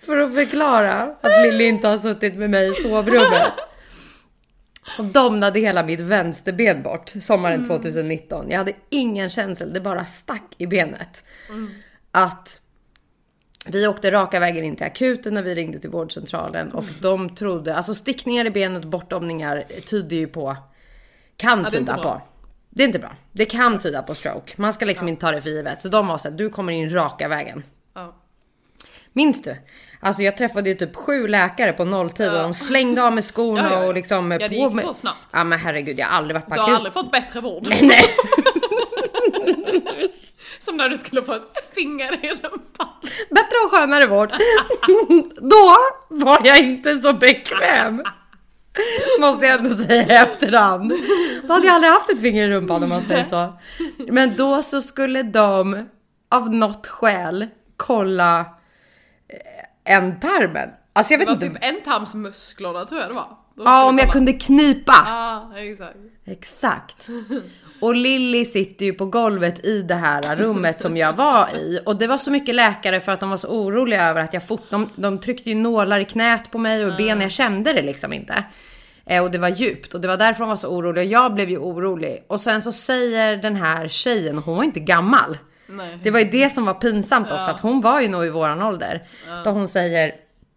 [0.00, 3.52] För att förklara att Lilly inte har suttit med mig i sovrummet.
[4.86, 8.50] Så domnade hela mitt vänsterben bort sommaren 2019.
[8.50, 11.22] Jag hade ingen känsel, det bara stack i benet.
[12.10, 12.60] Att
[13.66, 17.76] vi åkte raka vägen in till akuten när vi ringde till vårdcentralen och de trodde,
[17.76, 20.56] alltså stickningar i benet och bortdomningar tyder ju på,
[21.38, 22.22] kan Ja, tyda på.
[22.70, 23.12] Det är inte bra.
[23.32, 24.52] Det kan tyda på stroke.
[24.56, 25.82] Man ska liksom inte ta det för givet.
[25.82, 27.62] Så de var såhär, du kommer in raka vägen.
[27.94, 28.14] Ja.
[29.12, 29.56] Minns du?
[30.00, 33.62] Alltså jag träffade ju typ sju läkare på nolltid och de slängde av med skorna
[33.62, 33.88] Ja, ja, ja.
[33.88, 34.84] och liksom Ja, det gick med...
[34.84, 35.26] så snabbt.
[35.32, 36.76] Ja men herregud, jag har aldrig varit på Du har akut.
[36.76, 37.68] aldrig fått bättre vård.
[37.82, 38.04] Nej.
[40.58, 42.88] Som när du skulle få ett finger i rumpan.
[43.30, 44.32] Bättre och skönare vård.
[45.40, 45.74] Då
[46.08, 48.02] var jag inte så bekväm.
[49.20, 50.92] Måste jag ändå säga i efterhand.
[51.46, 53.52] Då hade jag aldrig haft ett finger i rumpan om man säger så.
[54.12, 55.86] Men då så skulle de
[56.30, 58.40] av något skäl kolla
[59.28, 60.68] eh, ändtarmen.
[60.92, 61.48] Alltså jag Det vet var inte.
[61.60, 63.28] typ ändtarmsmusklerna tror jag det var.
[63.56, 64.12] De Ja, om jag kolla.
[64.12, 64.94] kunde knipa.
[65.06, 65.96] Ja, exakt.
[66.26, 67.08] Exakt.
[67.80, 71.80] Och Lilly sitter ju på golvet i det här rummet som jag var i.
[71.86, 74.46] Och det var så mycket läkare för att de var så oroliga över att jag
[74.48, 74.70] fort...
[74.70, 77.20] De, de tryckte ju nålar i knät på mig och i benen.
[77.20, 78.44] Jag kände det liksom inte.
[79.08, 81.04] Eh, och det var djupt och det var därför de var så oroliga.
[81.04, 82.24] Och jag blev ju orolig.
[82.26, 85.38] Och sen så säger den här tjejen, hon var inte gammal.
[85.66, 85.98] Nej.
[86.02, 88.62] Det var ju det som var pinsamt också, att hon var ju nog i våran
[88.62, 89.08] ålder.
[89.44, 90.14] Då hon säger,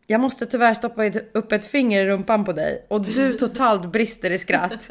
[0.08, 2.86] jag måste tyvärr stoppa upp ett finger i rumpan på dig.
[2.90, 4.90] Och du totalt brister i skratt.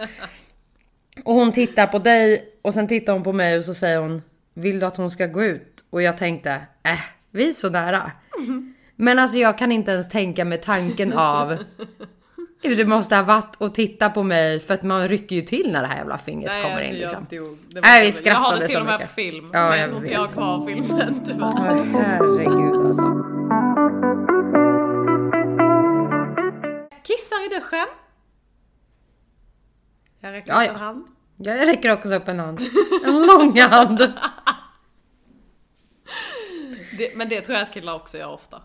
[1.24, 4.22] Och hon tittar på dig och sen tittar hon på mig och så säger hon,
[4.54, 5.84] vill du att hon ska gå ut?
[5.90, 6.50] Och jag tänkte,
[6.82, 8.12] äh, vi är så nära.
[8.96, 11.58] Men alltså jag kan inte ens tänka med tanken av
[12.62, 15.80] det måste ha varit att titta på mig för att man rycker ju till när
[15.82, 17.26] det här jävla fingret Nej, kommer alltså, in liksom.
[17.30, 17.58] jag dog.
[17.68, 19.08] Det Nej, vi jag Jag har skrattade det till så och med mycket.
[19.08, 19.50] på film.
[19.52, 21.40] Ja, men jag jag tror inte jag har kvar filmen tyvärr.
[21.40, 23.06] Ja, herregud alltså.
[27.02, 27.86] Kissar i duschen.
[30.20, 31.04] Jag räcker Ja, upp en hand.
[31.36, 32.60] Ja, Jag räcker också upp en hand.
[33.06, 33.98] En lång hand.
[36.98, 38.62] Det, men det tror jag att killar också gör ofta.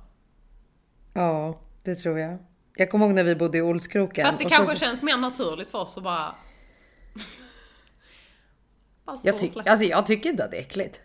[1.13, 2.37] Ja, det tror jag.
[2.75, 4.25] Jag kommer ihåg när vi bodde i Olskroken.
[4.25, 6.35] Fast det kanske så, känns mer naturligt för oss att bara...
[9.05, 10.99] bara jag, ty- alltså, jag tycker inte att det är äckligt.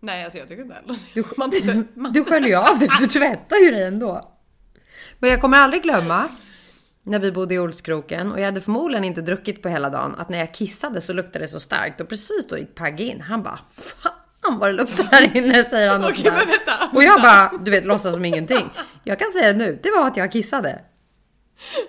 [0.00, 1.52] Nej, alltså jag tycker inte heller Du, man,
[1.94, 4.32] man, du sköljer ju av det, du tvättar ju dig ändå.
[5.18, 6.28] Men jag kommer aldrig glömma
[7.02, 10.28] när vi bodde i Olskroken och jag hade förmodligen inte druckit på hela dagen att
[10.28, 13.20] när jag kissade så luktade det så starkt och precis då gick Pagge in.
[13.20, 17.02] Han bara Fan vad det luktar här inne säger han och Okej, men vänta, Och
[17.02, 18.70] jag bara, du vet låtsas som ingenting.
[19.04, 20.82] Jag kan säga nu, det var att jag kissade.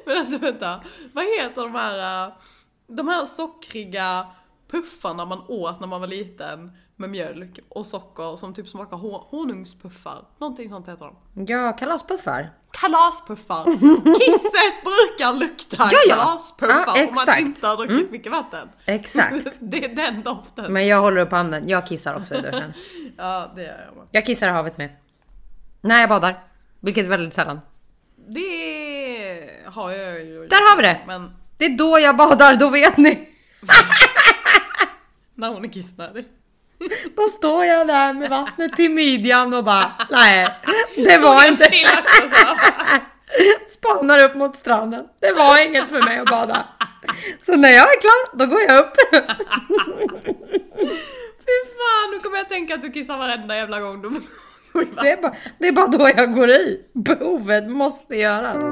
[0.05, 2.33] Men alltså vänta, vad heter de här, äh,
[2.87, 4.25] de här sockriga
[4.71, 6.71] puffarna man åt när man var liten
[7.03, 10.25] med mjölk och socker som typ smakar hon- honungspuffar?
[10.39, 11.45] Någonting sånt heter de.
[11.53, 12.53] Ja, kalaspuffar.
[12.71, 13.63] Kalaspuffar!
[14.19, 16.15] Kisset brukar lukta Ja, ja.
[16.15, 18.69] kalaspuffar Ja, om man inte har druckit mycket vatten.
[18.85, 19.47] Exakt.
[19.59, 20.73] Det är den doften.
[20.73, 22.73] Men jag håller upp handen, jag kissar också i duschen.
[23.17, 24.07] Ja, det gör jag med.
[24.11, 24.89] Jag kissar i havet med.
[25.81, 26.35] När jag badar.
[26.79, 27.59] Vilket är väldigt sällan.
[28.27, 30.47] Det har jag ju.
[30.47, 30.99] Där har vi det!
[31.07, 33.29] Men Det är då jag badar, då vet ni.
[35.35, 36.25] när hon är kissnödig.
[37.15, 40.49] Då står jag där med vattnet till midjan och bara nej,
[40.95, 41.69] det var inte.
[43.67, 45.05] Spanar upp mot stranden.
[45.19, 46.67] Det var inget för mig att bada.
[47.39, 48.93] Så när jag är klar, då går jag upp.
[51.45, 54.09] Fy fan, nu kommer jag tänka att du kissar varenda jävla gång du
[54.73, 56.85] det är, bara, det är bara då jag går i.
[56.93, 58.63] Behovet måste göras.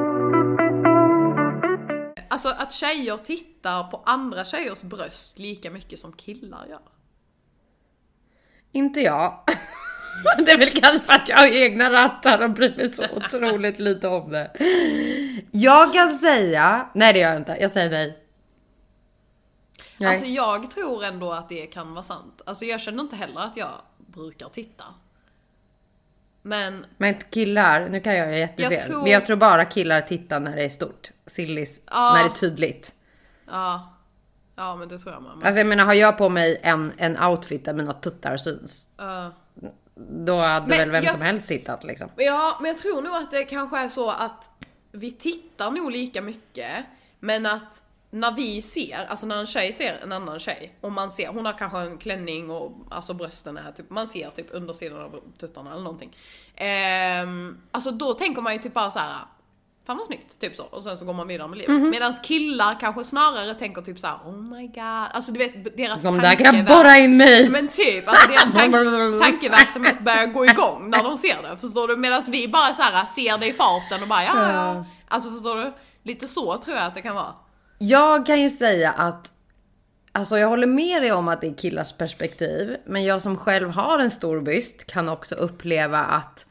[2.30, 6.80] Alltså att tjejer tittar på andra tjejers bröst lika mycket som killar gör.
[8.72, 9.34] Inte jag.
[10.38, 13.80] Det är väl kanske för att jag har egna rattar och bryr mig så otroligt
[13.80, 14.52] lite om det.
[15.52, 18.20] Jag kan säga, nej det gör jag inte, jag säger nej.
[19.98, 20.10] nej.
[20.10, 22.42] Alltså jag tror ändå att det kan vara sant.
[22.46, 24.84] Alltså jag känner inte heller att jag brukar titta.
[26.42, 26.86] Men...
[26.98, 28.74] Men killar, nu kan jag göra jättefel.
[28.74, 29.02] Jag tror...
[29.02, 31.12] Men jag tror bara killar tittar när det är stort.
[31.26, 32.14] Sillis, ja.
[32.14, 32.96] när det är tydligt.
[33.48, 33.91] Ja.
[34.62, 35.32] Ja men det tror jag med.
[35.32, 38.90] Alltså jag menar har jag på mig en, en outfit där mina tuttar syns.
[39.02, 39.28] Uh.
[39.96, 42.10] Då hade men väl vem jag, som helst tittat liksom.
[42.16, 44.50] Ja, men jag tror nog att det kanske är så att
[44.92, 46.86] vi tittar nog lika mycket,
[47.20, 51.12] men att när vi ser, alltså när en tjej ser en annan tjej, och man
[51.12, 55.02] ser, hon har kanske en klänning och alltså brösten är typ, man ser typ undersidan
[55.02, 56.16] av tuttarna eller någonting.
[56.56, 59.20] Ehm, alltså då tänker man ju typ bara så här.
[59.86, 60.64] Fan vad snyggt, typ så.
[60.64, 61.70] Och sen så går man vidare med livet.
[61.70, 61.92] Mm -hmm.
[61.92, 65.08] Medan killar kanske snarare tänker typ såhär, oh my god.
[65.12, 67.50] Alltså du vet deras De där kan borra in mig!
[67.50, 71.58] Men typ, alltså deras tank tankeverksamhet börjar gå igång när de ser det.
[71.58, 71.98] Förstår du?
[71.98, 74.86] Medan vi bara så här ser det i farten och bara ja, ja.
[75.08, 75.74] Alltså förstår du?
[76.04, 77.34] Lite så tror jag att det kan vara.
[77.78, 79.32] Jag kan ju säga att
[80.14, 82.78] Alltså jag håller med dig om att det är killars perspektiv.
[82.86, 86.46] Men jag som själv har en stor byst kan också uppleva att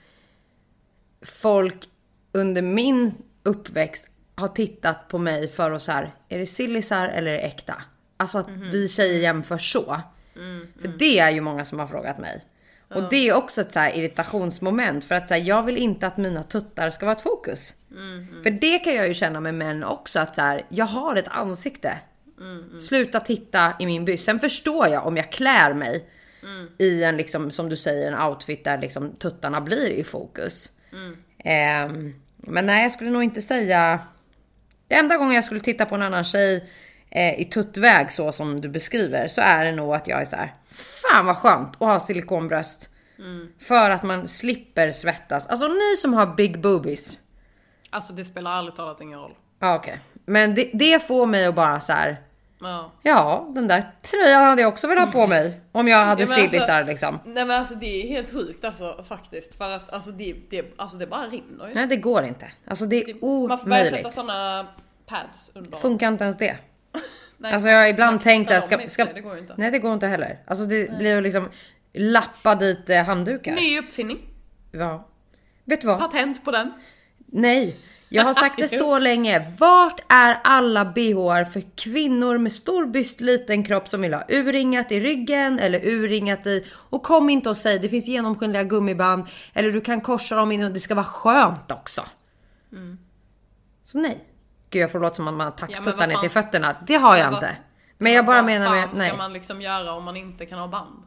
[1.23, 1.90] folk
[2.33, 7.31] under min uppväxt har tittat på mig för att så här, är det sillisar eller
[7.31, 7.83] är det äkta?
[8.17, 8.71] Alltså att mm -hmm.
[8.71, 10.01] vi tjejer jämför så.
[10.37, 10.99] Mm, för mm.
[10.99, 12.45] det är ju många som har frågat mig.
[12.95, 16.17] Och det är också ett så irritationsmoment för att så här, jag vill inte att
[16.17, 17.75] mina tuttar ska vara ett fokus.
[17.91, 21.17] Mm, för det kan jag ju känna med män också att så här, jag har
[21.17, 21.99] ett ansikte.
[22.41, 24.25] Mm, Sluta titta i min byst.
[24.25, 26.09] Sen förstår jag om jag klär mig
[26.79, 30.71] i en liksom som du säger en outfit där liksom tuttarna blir i fokus.
[31.45, 31.93] Eh,
[32.37, 34.01] men nej, jag skulle nog inte säga.
[34.89, 36.71] Det enda gången jag skulle titta på en annan tjej
[37.11, 40.37] eh, i tuttväg så som du beskriver så är det nog att jag är så
[40.37, 40.55] här.
[40.71, 42.91] Fan vad skönt att ha silikonbröst.
[43.19, 43.49] Mm.
[43.59, 45.47] För att man slipper svettas.
[45.47, 47.19] Alltså ni som har big boobies.
[47.91, 49.35] Alltså det spelar ärligt talat ingen roll.
[49.59, 49.93] Ja okej.
[49.93, 50.23] Okay.
[50.25, 52.21] Men det, det, får mig att bara så här.
[52.61, 52.93] Ja.
[53.03, 55.61] ja, den där tröjan hade jag också velat ha på mig.
[55.73, 57.19] Om jag hade ja, sillisar alltså, liksom.
[57.25, 59.55] Nej men alltså det är helt sjukt alltså faktiskt.
[59.55, 61.75] För att alltså det, det, alltså, det bara rinner ju.
[61.75, 62.51] Nej det går inte.
[62.65, 63.49] Alltså det är det, omöjligt.
[63.49, 64.67] Man får börja sätta såna
[65.07, 65.79] pads under.
[65.79, 66.57] Funkar inte ens det.
[67.37, 69.55] nej, alltså jag har ibland tänkt att ska, ska, det går inte.
[69.57, 70.39] Nej det går inte heller.
[70.47, 70.99] Alltså det nej.
[70.99, 71.49] blir liksom
[71.93, 73.55] lappa dit eh, handdukar.
[73.55, 74.19] Ny uppfinning.
[74.73, 75.09] Ja.
[75.65, 75.99] Vet du vad?
[75.99, 76.73] Patent på den.
[77.27, 77.77] Nej,
[78.13, 79.53] jag har sagt det så länge.
[79.59, 84.93] Vart är alla bhar för kvinnor med stor byst, liten kropp som vill ha urringat
[84.93, 86.67] i ryggen eller urringat i...
[86.73, 90.65] Och kom inte och säg det finns genomskinliga gummiband eller du kan korsa dem in
[90.65, 92.03] och det ska vara skönt också.
[92.73, 92.99] Mm.
[93.85, 94.25] Så nej.
[94.71, 96.77] Gud jag får låta som att man har taktstuttar ja, ner till fötterna.
[96.87, 97.57] Det har jag inte.
[97.99, 98.89] Men jag bara menar med...
[98.89, 101.03] Vad ska man liksom göra om man inte kan ha band?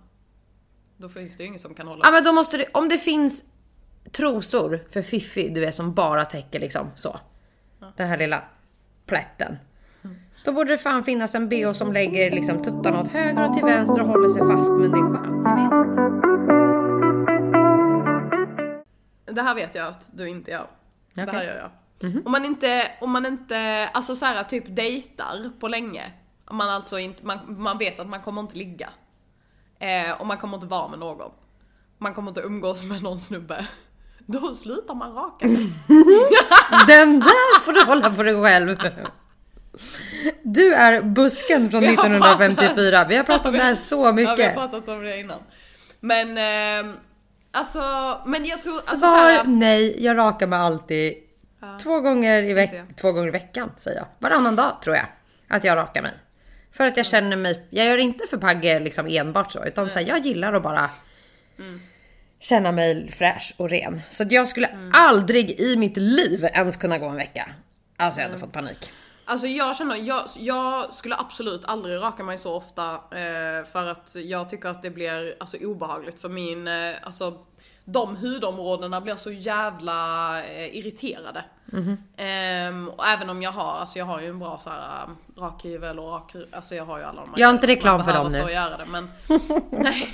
[0.97, 2.05] Då finns det ju ingen som kan hålla.
[2.05, 3.43] Ja men då måste det, om det finns
[4.11, 7.19] trosor för Fiffi, du vet som bara täcker liksom så.
[7.95, 8.43] Den här lilla
[9.05, 9.57] plätten.
[10.45, 13.63] Då borde det fan finnas en bh som lägger liksom tuttarna åt höger och till
[13.63, 14.69] vänster och håller sig fast.
[14.69, 16.03] Men det är skönt, jag vet inte.
[19.33, 20.67] Det här vet jag att du inte gör.
[21.11, 21.25] Okay.
[21.25, 21.71] Det här gör jag.
[22.09, 22.25] Mm -hmm.
[22.25, 26.11] Om man inte, om man inte, alltså så här typ dejtar på länge.
[26.45, 28.89] Om man alltså inte, man, man vet att man kommer inte ligga.
[29.79, 31.31] Eh, och man kommer inte vara med någon.
[31.97, 33.67] Man kommer inte umgås med någon snubbe.
[34.25, 35.57] Då slutar man raka sig.
[36.87, 38.77] Den där får du hålla för dig själv.
[40.43, 43.05] Du är busken från 1954.
[43.09, 44.29] Vi har pratat om det här så mycket.
[44.29, 45.39] Ja, vi har pratat om det innan.
[45.99, 46.93] Men, eh,
[47.51, 47.79] alltså,
[48.25, 48.73] men jag tror...
[48.73, 51.13] Alltså, Svar här, nej, jag rakar mig alltid.
[51.61, 51.79] Ja.
[51.79, 54.05] Två, gånger i veck två gånger i veckan säger jag.
[54.19, 55.05] Varannan dag tror jag
[55.49, 56.13] att jag rakar mig.
[56.71, 59.99] För att jag känner mig, jag gör inte för Pagge liksom enbart så, utan så
[59.99, 60.89] här, jag gillar att bara
[61.59, 61.81] mm
[62.43, 64.01] känna mig fräsch och ren.
[64.09, 64.91] Så jag skulle mm.
[64.93, 67.49] aldrig i mitt liv ens kunna gå en vecka.
[67.97, 68.47] Alltså jag hade mm.
[68.47, 68.91] fått panik.
[69.25, 74.15] Alltså jag känner, jag, jag skulle absolut aldrig raka mig så ofta eh, för att
[74.15, 77.37] jag tycker att det blir alltså, obehagligt för min, eh, alltså
[77.85, 81.45] de hudområdena blir så jävla eh, irriterade.
[81.73, 82.87] Mm -hmm.
[82.87, 86.11] och även om jag har, alltså jag har ju en bra så här rakhyvel och
[86.11, 88.39] rak, alltså jag har ju alla de här Jag har inte reklam för dem nu.
[88.39, 89.09] För att göra det, men
[89.69, 90.09] nej.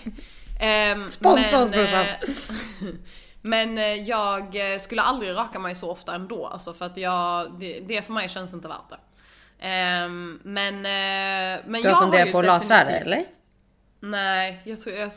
[0.60, 2.06] Um, Sponsra oss brorsan!
[3.42, 7.52] men eh, jag eh, skulle aldrig raka mig så ofta ändå, alltså för att jag,
[7.60, 9.00] det, det för mig känns inte värt det.
[10.06, 10.82] Um, men,
[11.72, 13.26] men du har funderat på att lasra det eller?
[14.00, 15.12] Nej, jag, tror, jag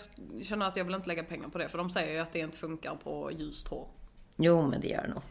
[0.45, 2.39] känner att jag vill inte lägga pengar på det för de säger ju att det
[2.39, 3.89] inte funkar på ljust hår.
[4.37, 5.23] Jo, men det gör det nog.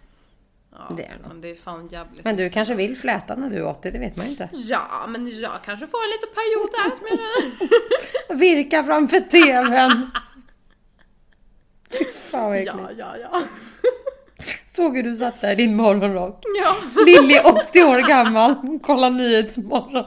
[0.71, 2.25] Ja, Det är det men det är fan jävligt.
[2.25, 4.49] Men du kanske vill fläta när du är 80, det vet man ju inte.
[4.53, 7.07] Ja, men jag kanske får en liten period där som
[8.29, 8.37] jag...
[8.37, 10.11] Virka framför TVn.
[11.91, 12.75] Fy fan vad äckligt.
[12.77, 13.41] ja, ja, ja.
[14.65, 16.43] Såg hur du satt där i din morgonrock.
[16.63, 16.75] Ja.
[17.05, 20.05] Lilly 80 år gammal, kolla Nyhetsmorgon.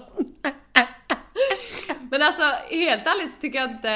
[2.10, 3.90] Men alltså helt ärligt så tycker jag inte...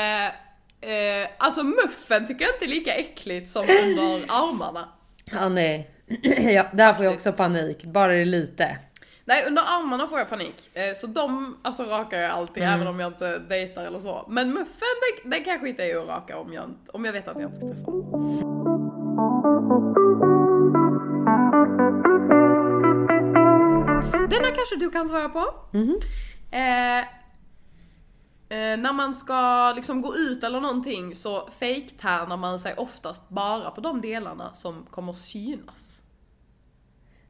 [0.80, 4.88] Eh, alltså muffen tycker jag inte är lika äckligt som under armarna.
[5.32, 5.90] Ja, nej.
[6.54, 8.78] Ja, där får jag också panik, bara det är lite.
[9.24, 10.70] Nej, under armarna får jag panik.
[10.74, 14.26] Eh, så de alltså, rakar jag alltid även om jag inte dejtar eller så.
[14.28, 14.88] Men muffen,
[15.22, 17.40] den, den kan jag skita i att raka om jag, inte- om jag vet att
[17.40, 18.98] jag inte ska träffa.
[24.30, 25.44] Denna kanske du kan svara på.
[26.50, 27.04] Eh,
[28.48, 33.70] eh, när man ska liksom gå ut eller någonting så fejktärnar man sig oftast bara
[33.70, 36.02] på de delarna som kommer synas.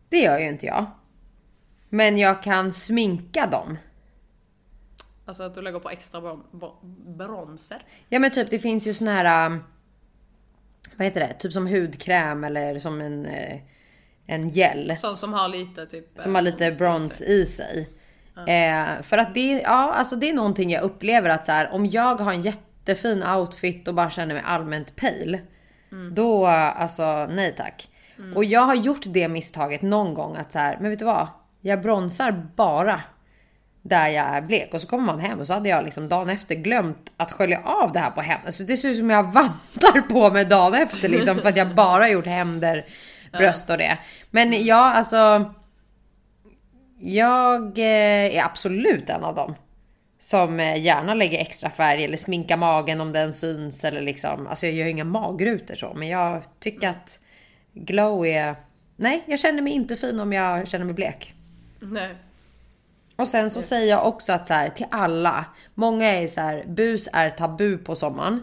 [0.09, 0.87] Det gör ju inte jag.
[1.89, 3.79] Men jag kan sminka dem.
[5.25, 7.87] Alltså att du lägger på extra bron- bron- bronzer.
[8.09, 9.65] Ja men typ det finns ju såna här, um,
[10.97, 13.61] vad heter det, typ som hudkräm eller som en, eh,
[14.27, 14.97] en gel.
[14.97, 16.21] Sån som har lite typ...
[16.21, 17.89] Som har lite brons i sig.
[18.47, 21.87] Eh, för att det, ja, alltså det är någonting jag upplever att så här, om
[21.87, 25.39] jag har en jättefin outfit och bara känner mig allmänt pale.
[26.13, 27.89] Då, alltså nej tack.
[28.35, 31.27] Och jag har gjort det misstaget någon gång att så här, men vet du vad?
[31.61, 33.01] Jag bronsar bara
[33.83, 36.31] där jag är blek och så kommer man hem och så hade jag liksom dagen
[36.31, 38.55] efter glömt att skölja av det här på hemmet.
[38.55, 41.75] Så det ser ut som jag vantar på mig dagen efter liksom för att jag
[41.75, 42.87] bara gjort händer,
[43.33, 43.99] bröst och det.
[44.31, 45.53] Men ja, alltså.
[47.01, 49.55] Jag eh, är absolut en av dem.
[50.19, 54.47] Som eh, gärna lägger extra färg eller sminkar magen om den syns eller liksom.
[54.47, 57.21] Alltså jag gör inga magrutor så, men jag tycker att
[57.73, 58.57] glow är...
[58.97, 61.35] Nej, jag känner mig inte fin om jag känner mig blek.
[61.81, 62.15] Nej.
[63.17, 66.65] Och sen så säger jag också att så här, till alla, många är så här,
[66.67, 68.43] bus är tabu på sommaren.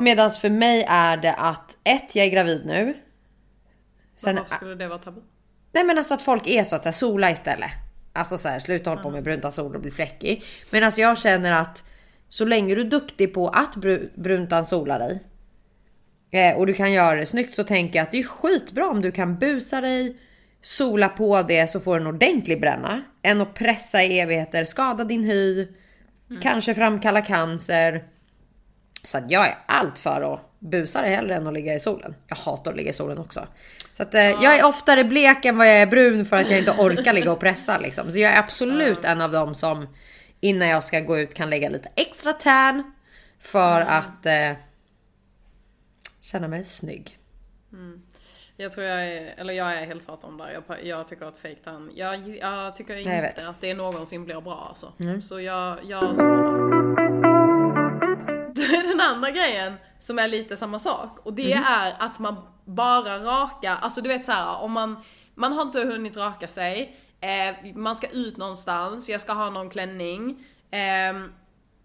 [0.00, 2.94] Medan för mig är det att ett, jag är gravid nu.
[4.16, 5.20] Sen, Varför skulle det vara tabu?
[5.72, 7.70] Nej men alltså att folk är så att här, sola istället.
[8.12, 10.44] Alltså så här, sluta hålla på med brunta sol och bli fläckig.
[10.72, 11.84] Men alltså jag känner att
[12.28, 15.22] så länge du är duktig på att bru- bruntan sola dig.
[16.30, 19.02] Eh, och du kan göra det snyggt så tänker jag att det är skitbra om
[19.02, 20.16] du kan busa dig,
[20.62, 23.02] sola på det så får du en ordentlig bränna.
[23.22, 25.68] Än att pressa i evigheter, skada din hy,
[26.42, 28.04] kanske framkalla cancer.
[29.04, 32.14] Så att jag är allt för att busa dig hellre än att ligga i solen.
[32.28, 33.46] Jag hatar att ligga i solen också.
[33.96, 36.58] Så att, eh, jag är oftare blek än vad jag är brun för att jag
[36.58, 38.12] inte orkar ligga och pressa liksom.
[38.12, 39.86] Så jag är absolut en av dem som
[40.40, 42.92] innan jag ska gå ut kan lägga lite extra tan
[43.40, 44.52] för att eh,
[46.20, 47.18] känna mig snygg.
[48.60, 50.62] Jag tror jag är, eller jag är helt tvärtom där.
[50.68, 53.44] Jag, jag tycker att fake tan, jag, jag tycker jag inte vet.
[53.44, 54.92] att det någonsin blir bra alltså.
[55.00, 55.22] Mm.
[55.22, 56.89] Så jag, jag så.
[59.00, 61.64] Den andra grejen som är lite samma sak och det Mm.
[61.64, 64.96] är att man bara rakar, alltså du vet så här om man,
[65.34, 69.70] man har inte hunnit raka sig, eh, man ska ut någonstans, jag ska ha någon
[69.70, 70.44] klänning.
[70.70, 71.32] ehm,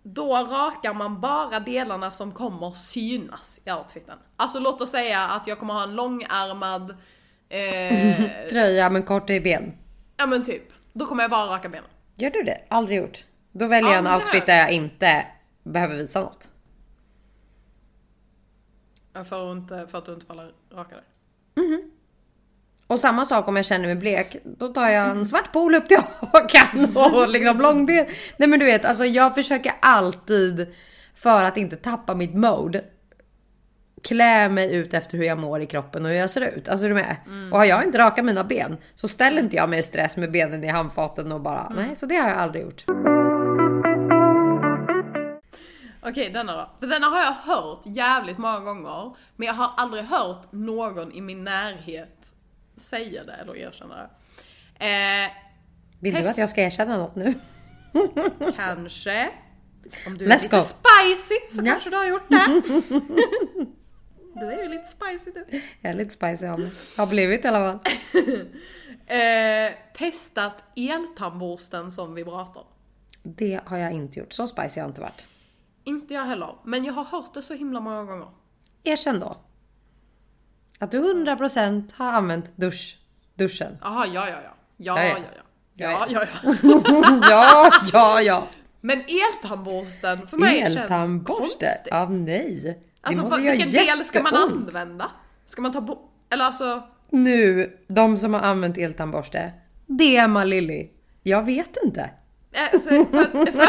[0.04, 4.18] då rakar man bara delarna som kommer synas i outfiten.
[4.36, 6.96] Alltså låt oss säga att jag kommer ha en långärmad,
[7.50, 8.16] eh,
[8.50, 9.74] Tröja men kort i ben.
[10.18, 10.64] ja men typ.
[10.94, 11.90] Då kommer jag bara raka benen.
[12.18, 12.62] Gör du det?
[12.70, 13.18] Aldrig gjort.
[13.52, 15.26] Då väljer jag en outfit där jag inte
[15.64, 16.50] behöver visa något.
[19.24, 21.04] För, att inte, för att du inte pallar raka dig.
[22.88, 24.38] Och samma sak om jag känner mig blek.
[24.44, 28.06] Då tar jag en svart pol upp till hakan och liksom långben.
[28.38, 30.68] Nej men du vet, alltså jag försöker alltid
[31.16, 32.84] för att inte tappa mitt mode.
[34.04, 36.70] Klä mig ut efter hur jag mår i kroppen och hur jag ser ut.
[36.70, 37.16] Alltså är du med?
[37.52, 40.32] Och har jag inte rakat mina ben så ställer inte jag mig i stress med
[40.32, 42.86] benen i handfaten och bara nej, så det har jag aldrig gjort.
[46.06, 46.70] Okej, denna då.
[46.80, 49.16] För denna har jag hört jävligt många gånger.
[49.36, 52.28] Men jag har aldrig hört någon i min närhet
[52.78, 54.10] säga det eller erkänna det.
[54.86, 55.32] Eh,
[56.00, 56.30] Vill du Test.
[56.30, 57.34] att jag ska erkänna något nu?
[58.56, 59.30] kanske.
[60.08, 60.62] Om du är Let's lite go.
[60.64, 61.72] spicy så Ja.
[61.72, 62.62] kanske du har gjort det.
[64.40, 65.62] du är ju lite spicy du.
[65.82, 66.72] Jag är lite spicy av mig.
[66.98, 67.80] Har blivit i alla fall.
[69.08, 72.64] Eh, testat eltandborsten som vibrator.
[73.24, 74.34] Det har jag inte gjort.
[74.34, 75.28] Så spicy har jag inte varit.
[75.86, 78.28] Inte jag heller, men jag har hört det så himla många gånger.
[78.84, 79.38] Erkänn då.
[80.80, 82.98] Att du 100% har använt dusch,
[83.36, 83.78] duschen.
[83.82, 84.52] Jaha, ja, ja, ja.
[84.78, 85.28] Ja, Ja, ja, ja.
[85.76, 86.26] ja.
[86.90, 88.48] Ja, Ja, ja, ja.
[88.82, 91.42] Men eltandborsten för mig känns Eltandborste?
[91.42, 91.88] konstigt.
[91.92, 92.82] Ja, nej.
[93.02, 94.54] Alltså det måste vad, vilken del ska man jätteont.
[94.76, 95.12] använda?
[95.46, 99.54] Ska man ta bort, eller alltså, Nu, de som har använt eltandborste.
[99.86, 100.90] DMa Lilly.
[101.24, 102.10] Jag vet inte.
[102.52, 103.68] eh, alltså för, för,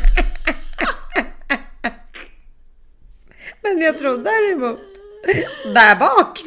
[3.75, 4.79] Men jag tror däremot,
[5.63, 6.39] där bak,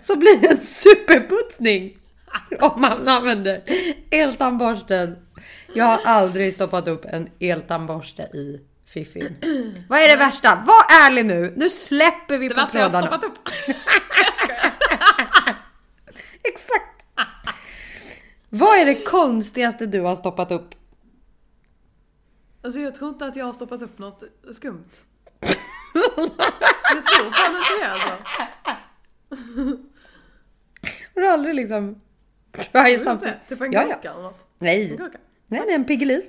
[0.00, 1.98] så blir det en superputsning.
[2.60, 3.62] Om man använder
[4.10, 5.16] eltandborsten.
[5.74, 9.36] Jag har aldrig stoppat upp en eltandborste i fiffin.
[9.88, 10.64] Vad är det värsta?
[10.66, 11.52] Var ärlig nu.
[11.56, 13.06] Nu släpper vi det på värsta jag har trådarna.
[13.06, 13.38] stoppat upp.
[14.24, 14.72] jag skojar.
[16.42, 17.04] Exakt.
[18.48, 20.74] Vad är det konstigaste du har stoppat upp?
[22.62, 24.88] Alltså jag tror inte att jag har stoppat upp något skumt.
[25.82, 28.18] Jag tror fan inte det alltså.
[31.14, 32.00] Har du aldrig liksom...
[32.72, 33.32] Try something?
[33.48, 34.10] Typ en Ja, gurka ja.
[34.12, 34.46] eller något.
[34.58, 34.98] Nej.
[35.46, 36.22] Nej, det är en Piggelin.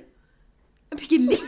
[0.90, 1.38] En Piggelin?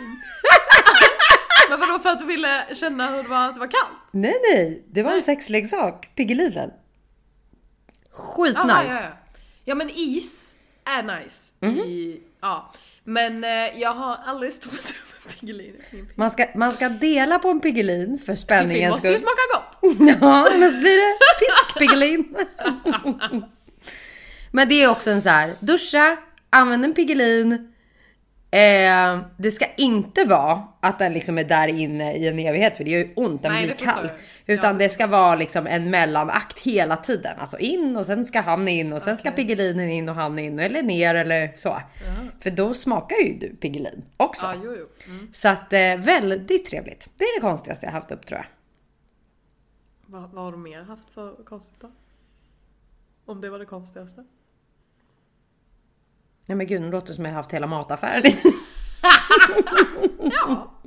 [1.71, 3.99] Men vadå för att du ville känna hur det var att det var kallt?
[4.11, 4.85] Nej, nej.
[4.91, 6.11] Det var en sexleksak.
[6.15, 6.71] Piggelinen.
[8.11, 8.61] Skitnice.
[8.61, 9.09] Aha, ja, ja.
[9.65, 11.55] ja men is är nice.
[11.61, 11.79] Mhm.
[11.79, 12.73] I, ja.
[13.05, 15.77] Men eh, jag har aldrig stoppat upp en Piggelin.
[16.15, 19.27] Man ska, man ska dela på en Piggelin för spänningens måste ju skull.
[19.27, 20.19] smaka gott.
[20.21, 22.37] Ja, annars blir det fiskpiggelin.
[24.51, 26.17] Men det är också en så här, duscha,
[26.51, 27.72] använd en Piggelin.
[28.55, 32.85] Eh, det ska inte vara att den liksom är där inne i en evighet för
[32.85, 34.07] det gör ju ont, den Nej, blir kall.
[34.47, 34.57] jag.
[34.57, 34.79] Utan Ja.
[34.79, 37.33] det ska vara liksom en mellanakt hela tiden.
[37.39, 40.59] Alltså in och sen ska han in och sen ska Piggelinen in och han in
[40.59, 41.83] eller ner eller så.
[42.41, 44.47] För då smakar ju du Piggelin också.
[44.47, 44.87] Ja, jo, jo.
[45.13, 45.29] Mm.
[45.33, 47.09] Så att eh, väldigt trevligt.
[47.17, 48.47] Det är det konstigaste jag haft upp tror jag.
[50.07, 51.91] Vad, vad har du mer haft för konstigt då?
[53.25, 54.25] Om det var det konstigaste?
[56.53, 58.23] Nej men gud, nu låter det som jag har haft hela mataffären.
[60.31, 60.79] Ja.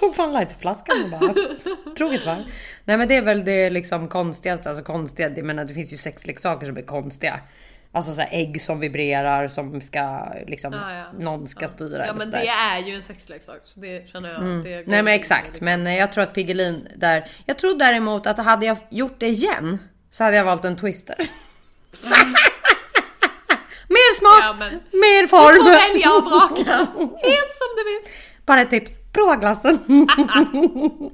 [0.00, 1.34] Tog fan lightflaskan och bara
[1.96, 2.44] drog ett varv.
[2.84, 5.96] Nej men det är väl det liksom konstigaste, alltså konstiga, jag menar det finns ju
[5.96, 7.40] sexleksaker som är konstiga.
[7.92, 11.04] Alltså så ägg som vibrerar som ska liksom, Ja, ja.
[11.18, 14.64] någon ska styra Ja men det är ju en sexleksak så det känner jag att
[14.64, 15.64] det Nej men exakt, liksom.
[15.64, 17.30] men eh, jag tror att Piggelin där.
[17.46, 19.78] Jag tror däremot att hade jag gjort det igen
[20.10, 21.16] så hade jag valt en twister.
[22.02, 22.48] mer
[24.18, 25.64] smak, Ja, men- mer Du får form.
[25.64, 26.72] välja och vraka.
[27.28, 28.12] Helt som du vill.
[28.46, 29.78] Bara ett tips, prova glassen.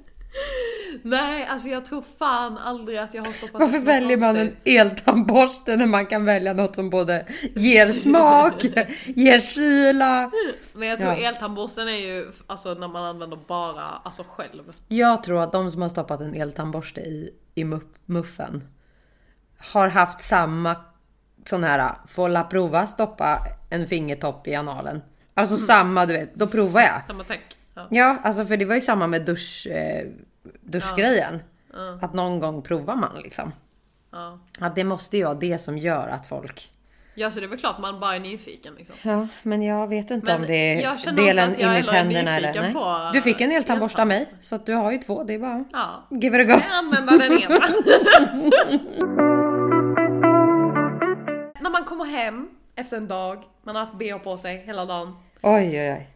[1.03, 5.77] Nej, alltså jag tror fan aldrig att jag har stoppat Varför väljer man en eltandborste
[5.77, 8.65] när man kan välja något som både ger smak,
[9.05, 10.31] ger kyla?
[10.73, 11.17] Men jag tror Ja.
[11.29, 14.63] eltandborsten är ju alltså när man använder bara alltså själv.
[14.89, 18.69] Jag tror att de som har stoppat en eltandborste i, i muff- muffen
[19.75, 20.77] har haft samma
[21.49, 23.39] sån här, får la prova stoppa
[23.71, 25.03] en fingertopp i analen.
[25.35, 27.03] Alltså samma, du vet, då provar jag.
[27.07, 27.43] Samma tänk.
[27.75, 27.87] Ja.
[27.91, 30.07] Ja, alltså för det var ju samma med dusch, eh,
[30.61, 31.43] duschgrejen.
[32.03, 33.53] Att någon gång provar man liksom.
[34.13, 34.39] Ja.
[34.61, 36.71] Att det måste ju vara det som gör att folk...
[37.15, 38.97] ja, så det är väl klart man bara är nyfiken liksom.
[39.03, 42.61] Ja, men jag vet inte Men om det är delen in i är tänderna eller...
[42.61, 42.73] Nej.
[42.73, 45.25] på, Du fick en eltandborste av mig, så att du har ju två.
[45.25, 46.07] Det är bara Ja.
[46.11, 46.61] give it a go.
[46.69, 47.61] Jag använder den ena.
[51.65, 55.17] När man kommer hem efter en dag, man har haft bh på sig hela dagen.
[55.43, 56.11] Oj, oj, oj.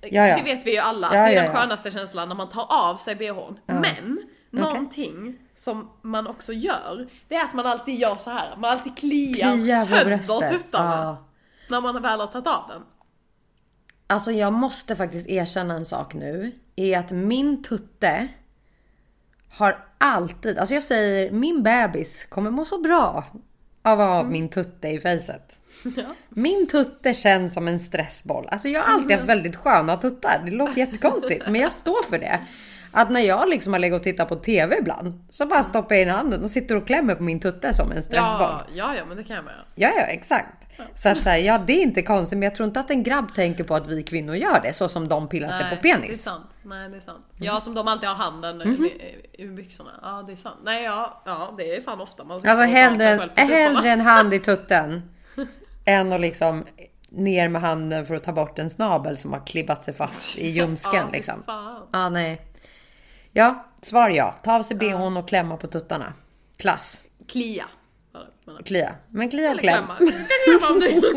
[0.00, 0.36] Ja, ja.
[0.36, 1.10] Det vet vi ju alla.
[1.12, 3.58] Ja, det är den skönaste känslan när man tar av sig bhn.
[3.66, 8.56] Men någonting som man också gör, det är att man alltid gör så här.
[8.56, 11.24] Man alltid kliar, Klia på sönder tuttarna.
[11.68, 12.82] När man väl har tagit av den.
[14.06, 16.52] Alltså jag måste faktiskt erkänna en sak nu.
[16.76, 18.28] Är att min tutte
[19.58, 23.24] har alltid, alltså jag säger min bebis kommer må så bra
[23.84, 24.32] av att ha Mm.
[24.32, 25.60] min tutte i fejset.
[25.96, 26.02] Ja.
[26.28, 28.48] Min tutte känns som en stressboll.
[28.50, 30.30] Alltså jag har alltid haft väldigt sköna tuttar.
[30.44, 32.40] Det låter jättekonstigt, men jag står för det.
[32.92, 36.02] Att när jag liksom har legat och tittat på TV ibland så bara stoppar jag
[36.02, 38.40] in handen och sitter och klämmer på min tutte som en stressboll.
[38.40, 39.54] Ja, ja, ja, men det kan jag med.
[39.74, 40.66] Ja, ja, exakt.
[40.94, 43.34] Så att säga, ja, det är inte konstigt, men jag tror inte att en grabb
[43.34, 45.90] tänker på att vi kvinnor gör det så som de pillar sig på Nej, Det
[45.90, 46.22] är penis.
[46.22, 46.46] sant.
[46.64, 47.26] Nej, det är sant.
[47.36, 48.84] Ja, som de alltid har handen Mhm.
[48.84, 49.90] i, i byxorna.
[50.02, 50.56] Ja, det är sant.
[50.64, 55.02] Nej, ja, ja det är fan ofta man Alltså hellre, hellre en hand i tutten
[55.84, 56.64] än att liksom
[57.08, 60.48] ner med handen för att ta bort en snabel som har klibbat sig fast i
[60.48, 61.42] ljumsken Ja, liksom.
[61.46, 61.82] fan.
[61.92, 62.40] Ja, nej.
[63.32, 64.34] Ja, svar ja.
[64.42, 66.12] Ta av sig bhn och klämma på tuttarna.
[66.56, 67.02] Klass.
[67.28, 67.64] Klia.
[68.64, 68.94] Klia.
[69.08, 69.84] Men klia och kläm.
[69.86, 69.96] klämma.
[70.46, 71.02] Klämma om du vill.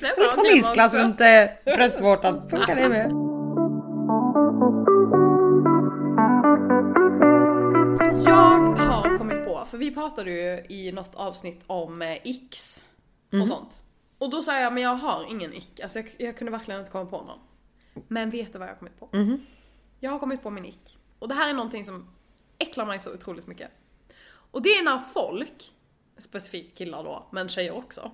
[0.00, 0.96] Ta också.
[0.96, 2.48] runt eh, bröstvårtan.
[2.50, 3.27] Funkar det med?
[8.26, 12.84] Jag har kommit på, för vi pratade ju i något avsnitt om eh, X
[13.28, 13.46] och Mhm.
[13.46, 13.70] sånt.
[14.18, 15.80] Och då sa jag, men jag har ingen ick.
[15.80, 17.38] Alltså jag, jag kunde verkligen inte komma på någon.
[18.08, 19.08] Men vet du vad jag har kommit på?
[20.00, 20.98] Jag har kommit på min ick.
[21.18, 22.08] Och det här är någonting som
[22.58, 23.70] äcklar mig så otroligt mycket.
[24.50, 25.72] Och det är när folk,
[26.18, 28.10] specifikt killar då, men tjejer också.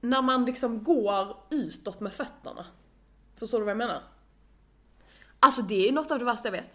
[0.00, 2.66] När man liksom går utåt med fötterna.
[3.36, 4.00] Förstår du vad jag menar?
[5.40, 6.74] Alltså det är något av det värsta jag vet.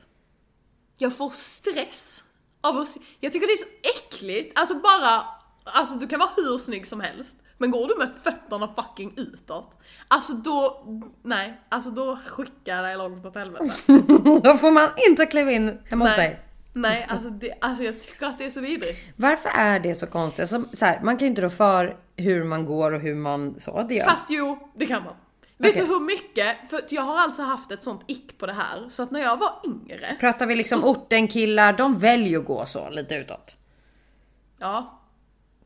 [0.98, 2.24] Jag får stress
[2.62, 3.00] av att se.
[3.20, 3.66] Jag tycker det är så
[3.98, 4.60] äckligt.
[4.60, 5.26] Alltså bara,
[5.64, 7.38] alltså du kan vara hur snygg som helst.
[7.58, 9.78] Men går du med fötterna fucking utåt.
[10.08, 10.86] Alltså då,
[11.22, 13.74] nej, alltså då skickar jag dig långt åt helvete.
[14.44, 16.40] Då får man inte kliva in hemma hos dig.
[16.74, 19.00] Nej, alltså, det, alltså jag tycker att det är så vidrigt.
[19.16, 20.50] Varför är det så konstigt?
[20.50, 23.60] Som, så här, man kan ju inte rå för hur man går och hur man
[23.60, 23.82] så.
[23.82, 24.06] Det gör.
[24.06, 25.14] Fast jo, det kan man.
[25.58, 25.82] Vet Okej.
[25.82, 26.70] du hur mycket?
[26.70, 29.20] För att jag har alltså haft ett sånt ick på det här, så att när
[29.22, 30.16] jag var yngre.
[30.20, 33.56] Pratar vi liksom orten killar, de väljer att gå så lite utåt.
[34.60, 35.02] Ja.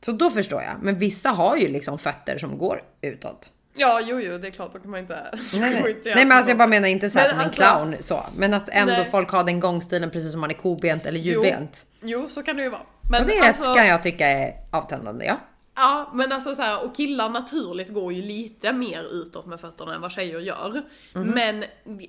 [0.05, 0.73] Så då förstår jag.
[0.81, 3.51] Men vissa har ju liksom fötter som går utåt.
[3.75, 5.13] Ja, jo, jo, det är klart, då kan man inte...
[5.53, 5.91] Nej, nej.
[5.91, 6.51] inte nej men alltså så.
[6.51, 8.25] jag bara menar inte så Men som en alltså- clown så.
[8.37, 9.07] Men att ändå Nej.
[9.11, 11.43] folk har den gångstilen precis som man är kobent eller Jo.
[11.43, 11.85] ljudbent.
[12.01, 12.81] Jo, så kan det ju vara.
[13.11, 15.37] Men Och det alltså, kan jag tycka är avtändande ja.
[15.79, 19.95] Ja, men alltså så här, och killar naturligt går ju lite mer utåt med fötterna
[19.95, 20.81] än vad tjejer gör.
[21.13, 21.63] Men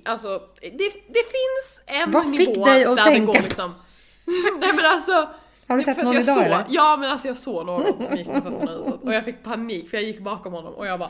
[0.05, 2.11] alltså, det, det finns en.
[2.11, 3.19] Vad nivå fick dig att där tänka?
[3.19, 3.75] det går liksom...
[4.59, 5.29] Nej men alltså...
[5.67, 6.65] Har du sett någon jag idag, såg, eller?
[6.69, 9.89] Ja men alltså jag såg någon som gick med fötterna utåt och jag fick panik
[9.89, 11.09] för jag gick bakom honom och jag bara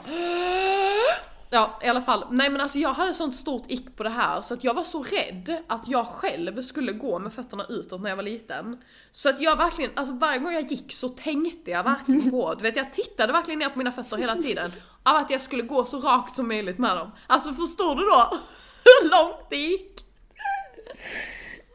[1.53, 4.41] Ja i alla fall, nej men alltså jag hade sånt stort ick på det här
[4.41, 8.09] så att jag var så rädd att jag själv skulle gå med fötterna utåt när
[8.09, 8.81] jag var liten.
[9.11, 12.63] Så att jag verkligen, alltså varje gång jag gick så tänkte jag verkligen på, du
[12.63, 14.71] vet jag tittade verkligen ner på mina fötter hela tiden.
[15.03, 17.11] Av att jag skulle gå så rakt som möjligt med dem.
[17.27, 18.29] Alltså förstår du då
[18.83, 20.05] hur långt det gick?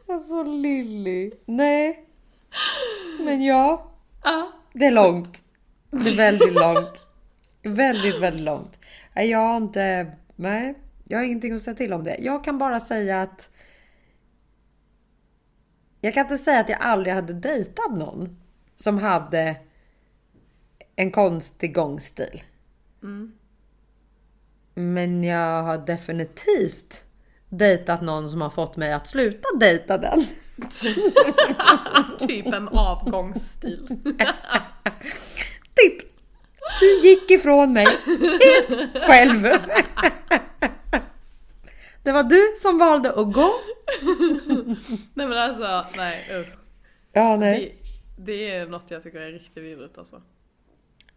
[0.09, 1.31] Alltså Lilly.
[1.45, 2.05] Nej.
[3.19, 3.91] Men ja.
[4.23, 4.51] Ja.
[4.73, 5.43] Det är långt.
[5.91, 7.01] Det är väldigt långt.
[7.63, 8.79] Väldigt, väldigt långt.
[9.17, 10.11] Nej, Jag har inte...
[10.35, 12.17] Nej, jag har ingenting att säga till om det.
[12.19, 13.49] Jag kan bara säga att...
[16.01, 18.39] Jag kan inte säga att jag aldrig hade dejtat någon
[18.75, 19.55] som hade
[20.95, 22.43] en konstig gångstil.
[24.73, 27.03] Men jag har definitivt
[27.49, 30.25] dejtat någon som har fått mig att sluta dejta den.
[32.27, 33.87] typ en avgångsstil.
[35.75, 36.16] Typ.
[36.79, 39.47] Du gick ifrån mig helt själv.
[42.03, 43.53] Det var du som valde att gå.
[45.13, 46.53] Nej men alltså, nej usch.
[47.13, 47.81] Ja, nej.
[48.17, 50.21] Det, det är något jag tycker är riktigt vidrigt alltså.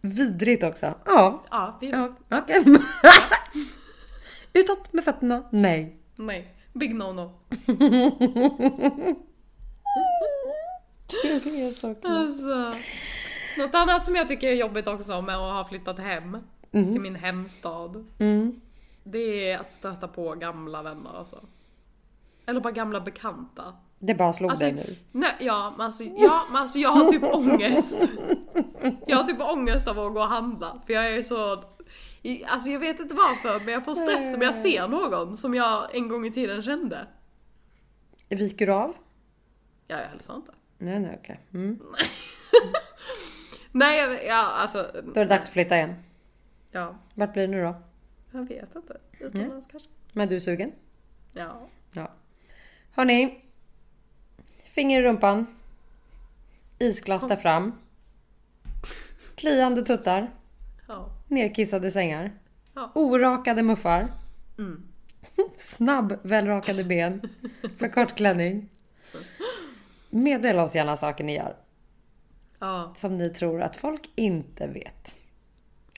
[0.01, 0.95] Vidrigt också.
[1.05, 1.45] Ja.
[1.51, 2.65] Ja, vi, ja okej.
[4.53, 5.43] Utåt med fötterna?
[5.51, 5.97] Nej.
[6.17, 6.55] nej.
[6.73, 7.33] Big no no.
[11.23, 12.11] Det är så kul.
[12.11, 12.75] Alltså.
[13.59, 16.37] Något annat som jag tycker är jobbigt också med att ha flyttat hem
[16.73, 18.07] till min hemstad.
[18.19, 18.61] Mm.
[19.05, 21.45] Det är att stöta på gamla vänner alltså.
[22.47, 23.75] Eller bara gamla bekanta.
[23.99, 24.97] Det bara slog Alltså, dig nu.
[25.13, 28.11] nej, ja, men alltså, ja, men alltså jag har typ ångest.
[29.07, 30.81] Jag har typ ångest av att gå och handla.
[30.87, 31.65] För jag är så...
[32.47, 35.95] Alltså jag vet inte varför men jag får stress om jag ser någon som jag
[35.97, 37.07] en gång i tiden kände.
[38.29, 38.95] Viker du av?
[39.87, 40.53] Ja, jag hälsar inte.
[40.79, 41.41] Nej, nej, okej.
[41.55, 41.81] Mm.
[43.73, 44.91] Nej, jag, ja, alltså...
[45.05, 45.95] Då är det dags att flytta igen.
[46.71, 47.75] Ja, Vart blir det nu då?
[48.33, 48.97] jag vet inte.
[49.19, 49.89] Utomlands kanske.
[50.13, 50.73] Men du är sugen?
[51.33, 51.69] Ja.
[51.93, 52.11] Ja.
[52.91, 53.45] Hörni.
[54.65, 55.47] Finger i rumpan.
[56.79, 57.73] Isglass där fram.
[59.35, 60.31] Kliande tuttar.
[60.89, 61.09] Ja.
[61.29, 62.33] Nerkissade sängar.
[62.75, 62.93] Ja.
[62.95, 64.13] Orakade muffar.
[64.59, 64.83] Mm.
[65.57, 67.21] Snabb välrakade ben.
[67.79, 68.69] För kort klänning.
[70.11, 71.57] Meddela oss gärna saker ni gör.
[72.61, 72.93] Ja.
[72.95, 75.17] Som ni tror att folk inte vet.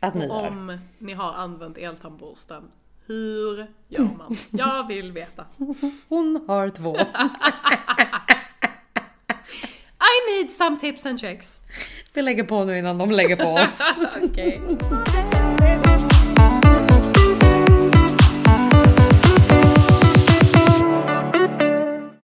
[0.01, 0.49] Att ni gör.
[0.49, 2.63] Om ni har använt eltandborsten,
[3.07, 4.37] hur gör man?
[4.51, 5.45] Jag vill veta.
[6.09, 6.97] Hon har två.
[10.03, 11.63] I need some tips and tricks.
[12.13, 13.81] Vi lägger på nu innan de lägger på oss.
[14.23, 14.61] Okej.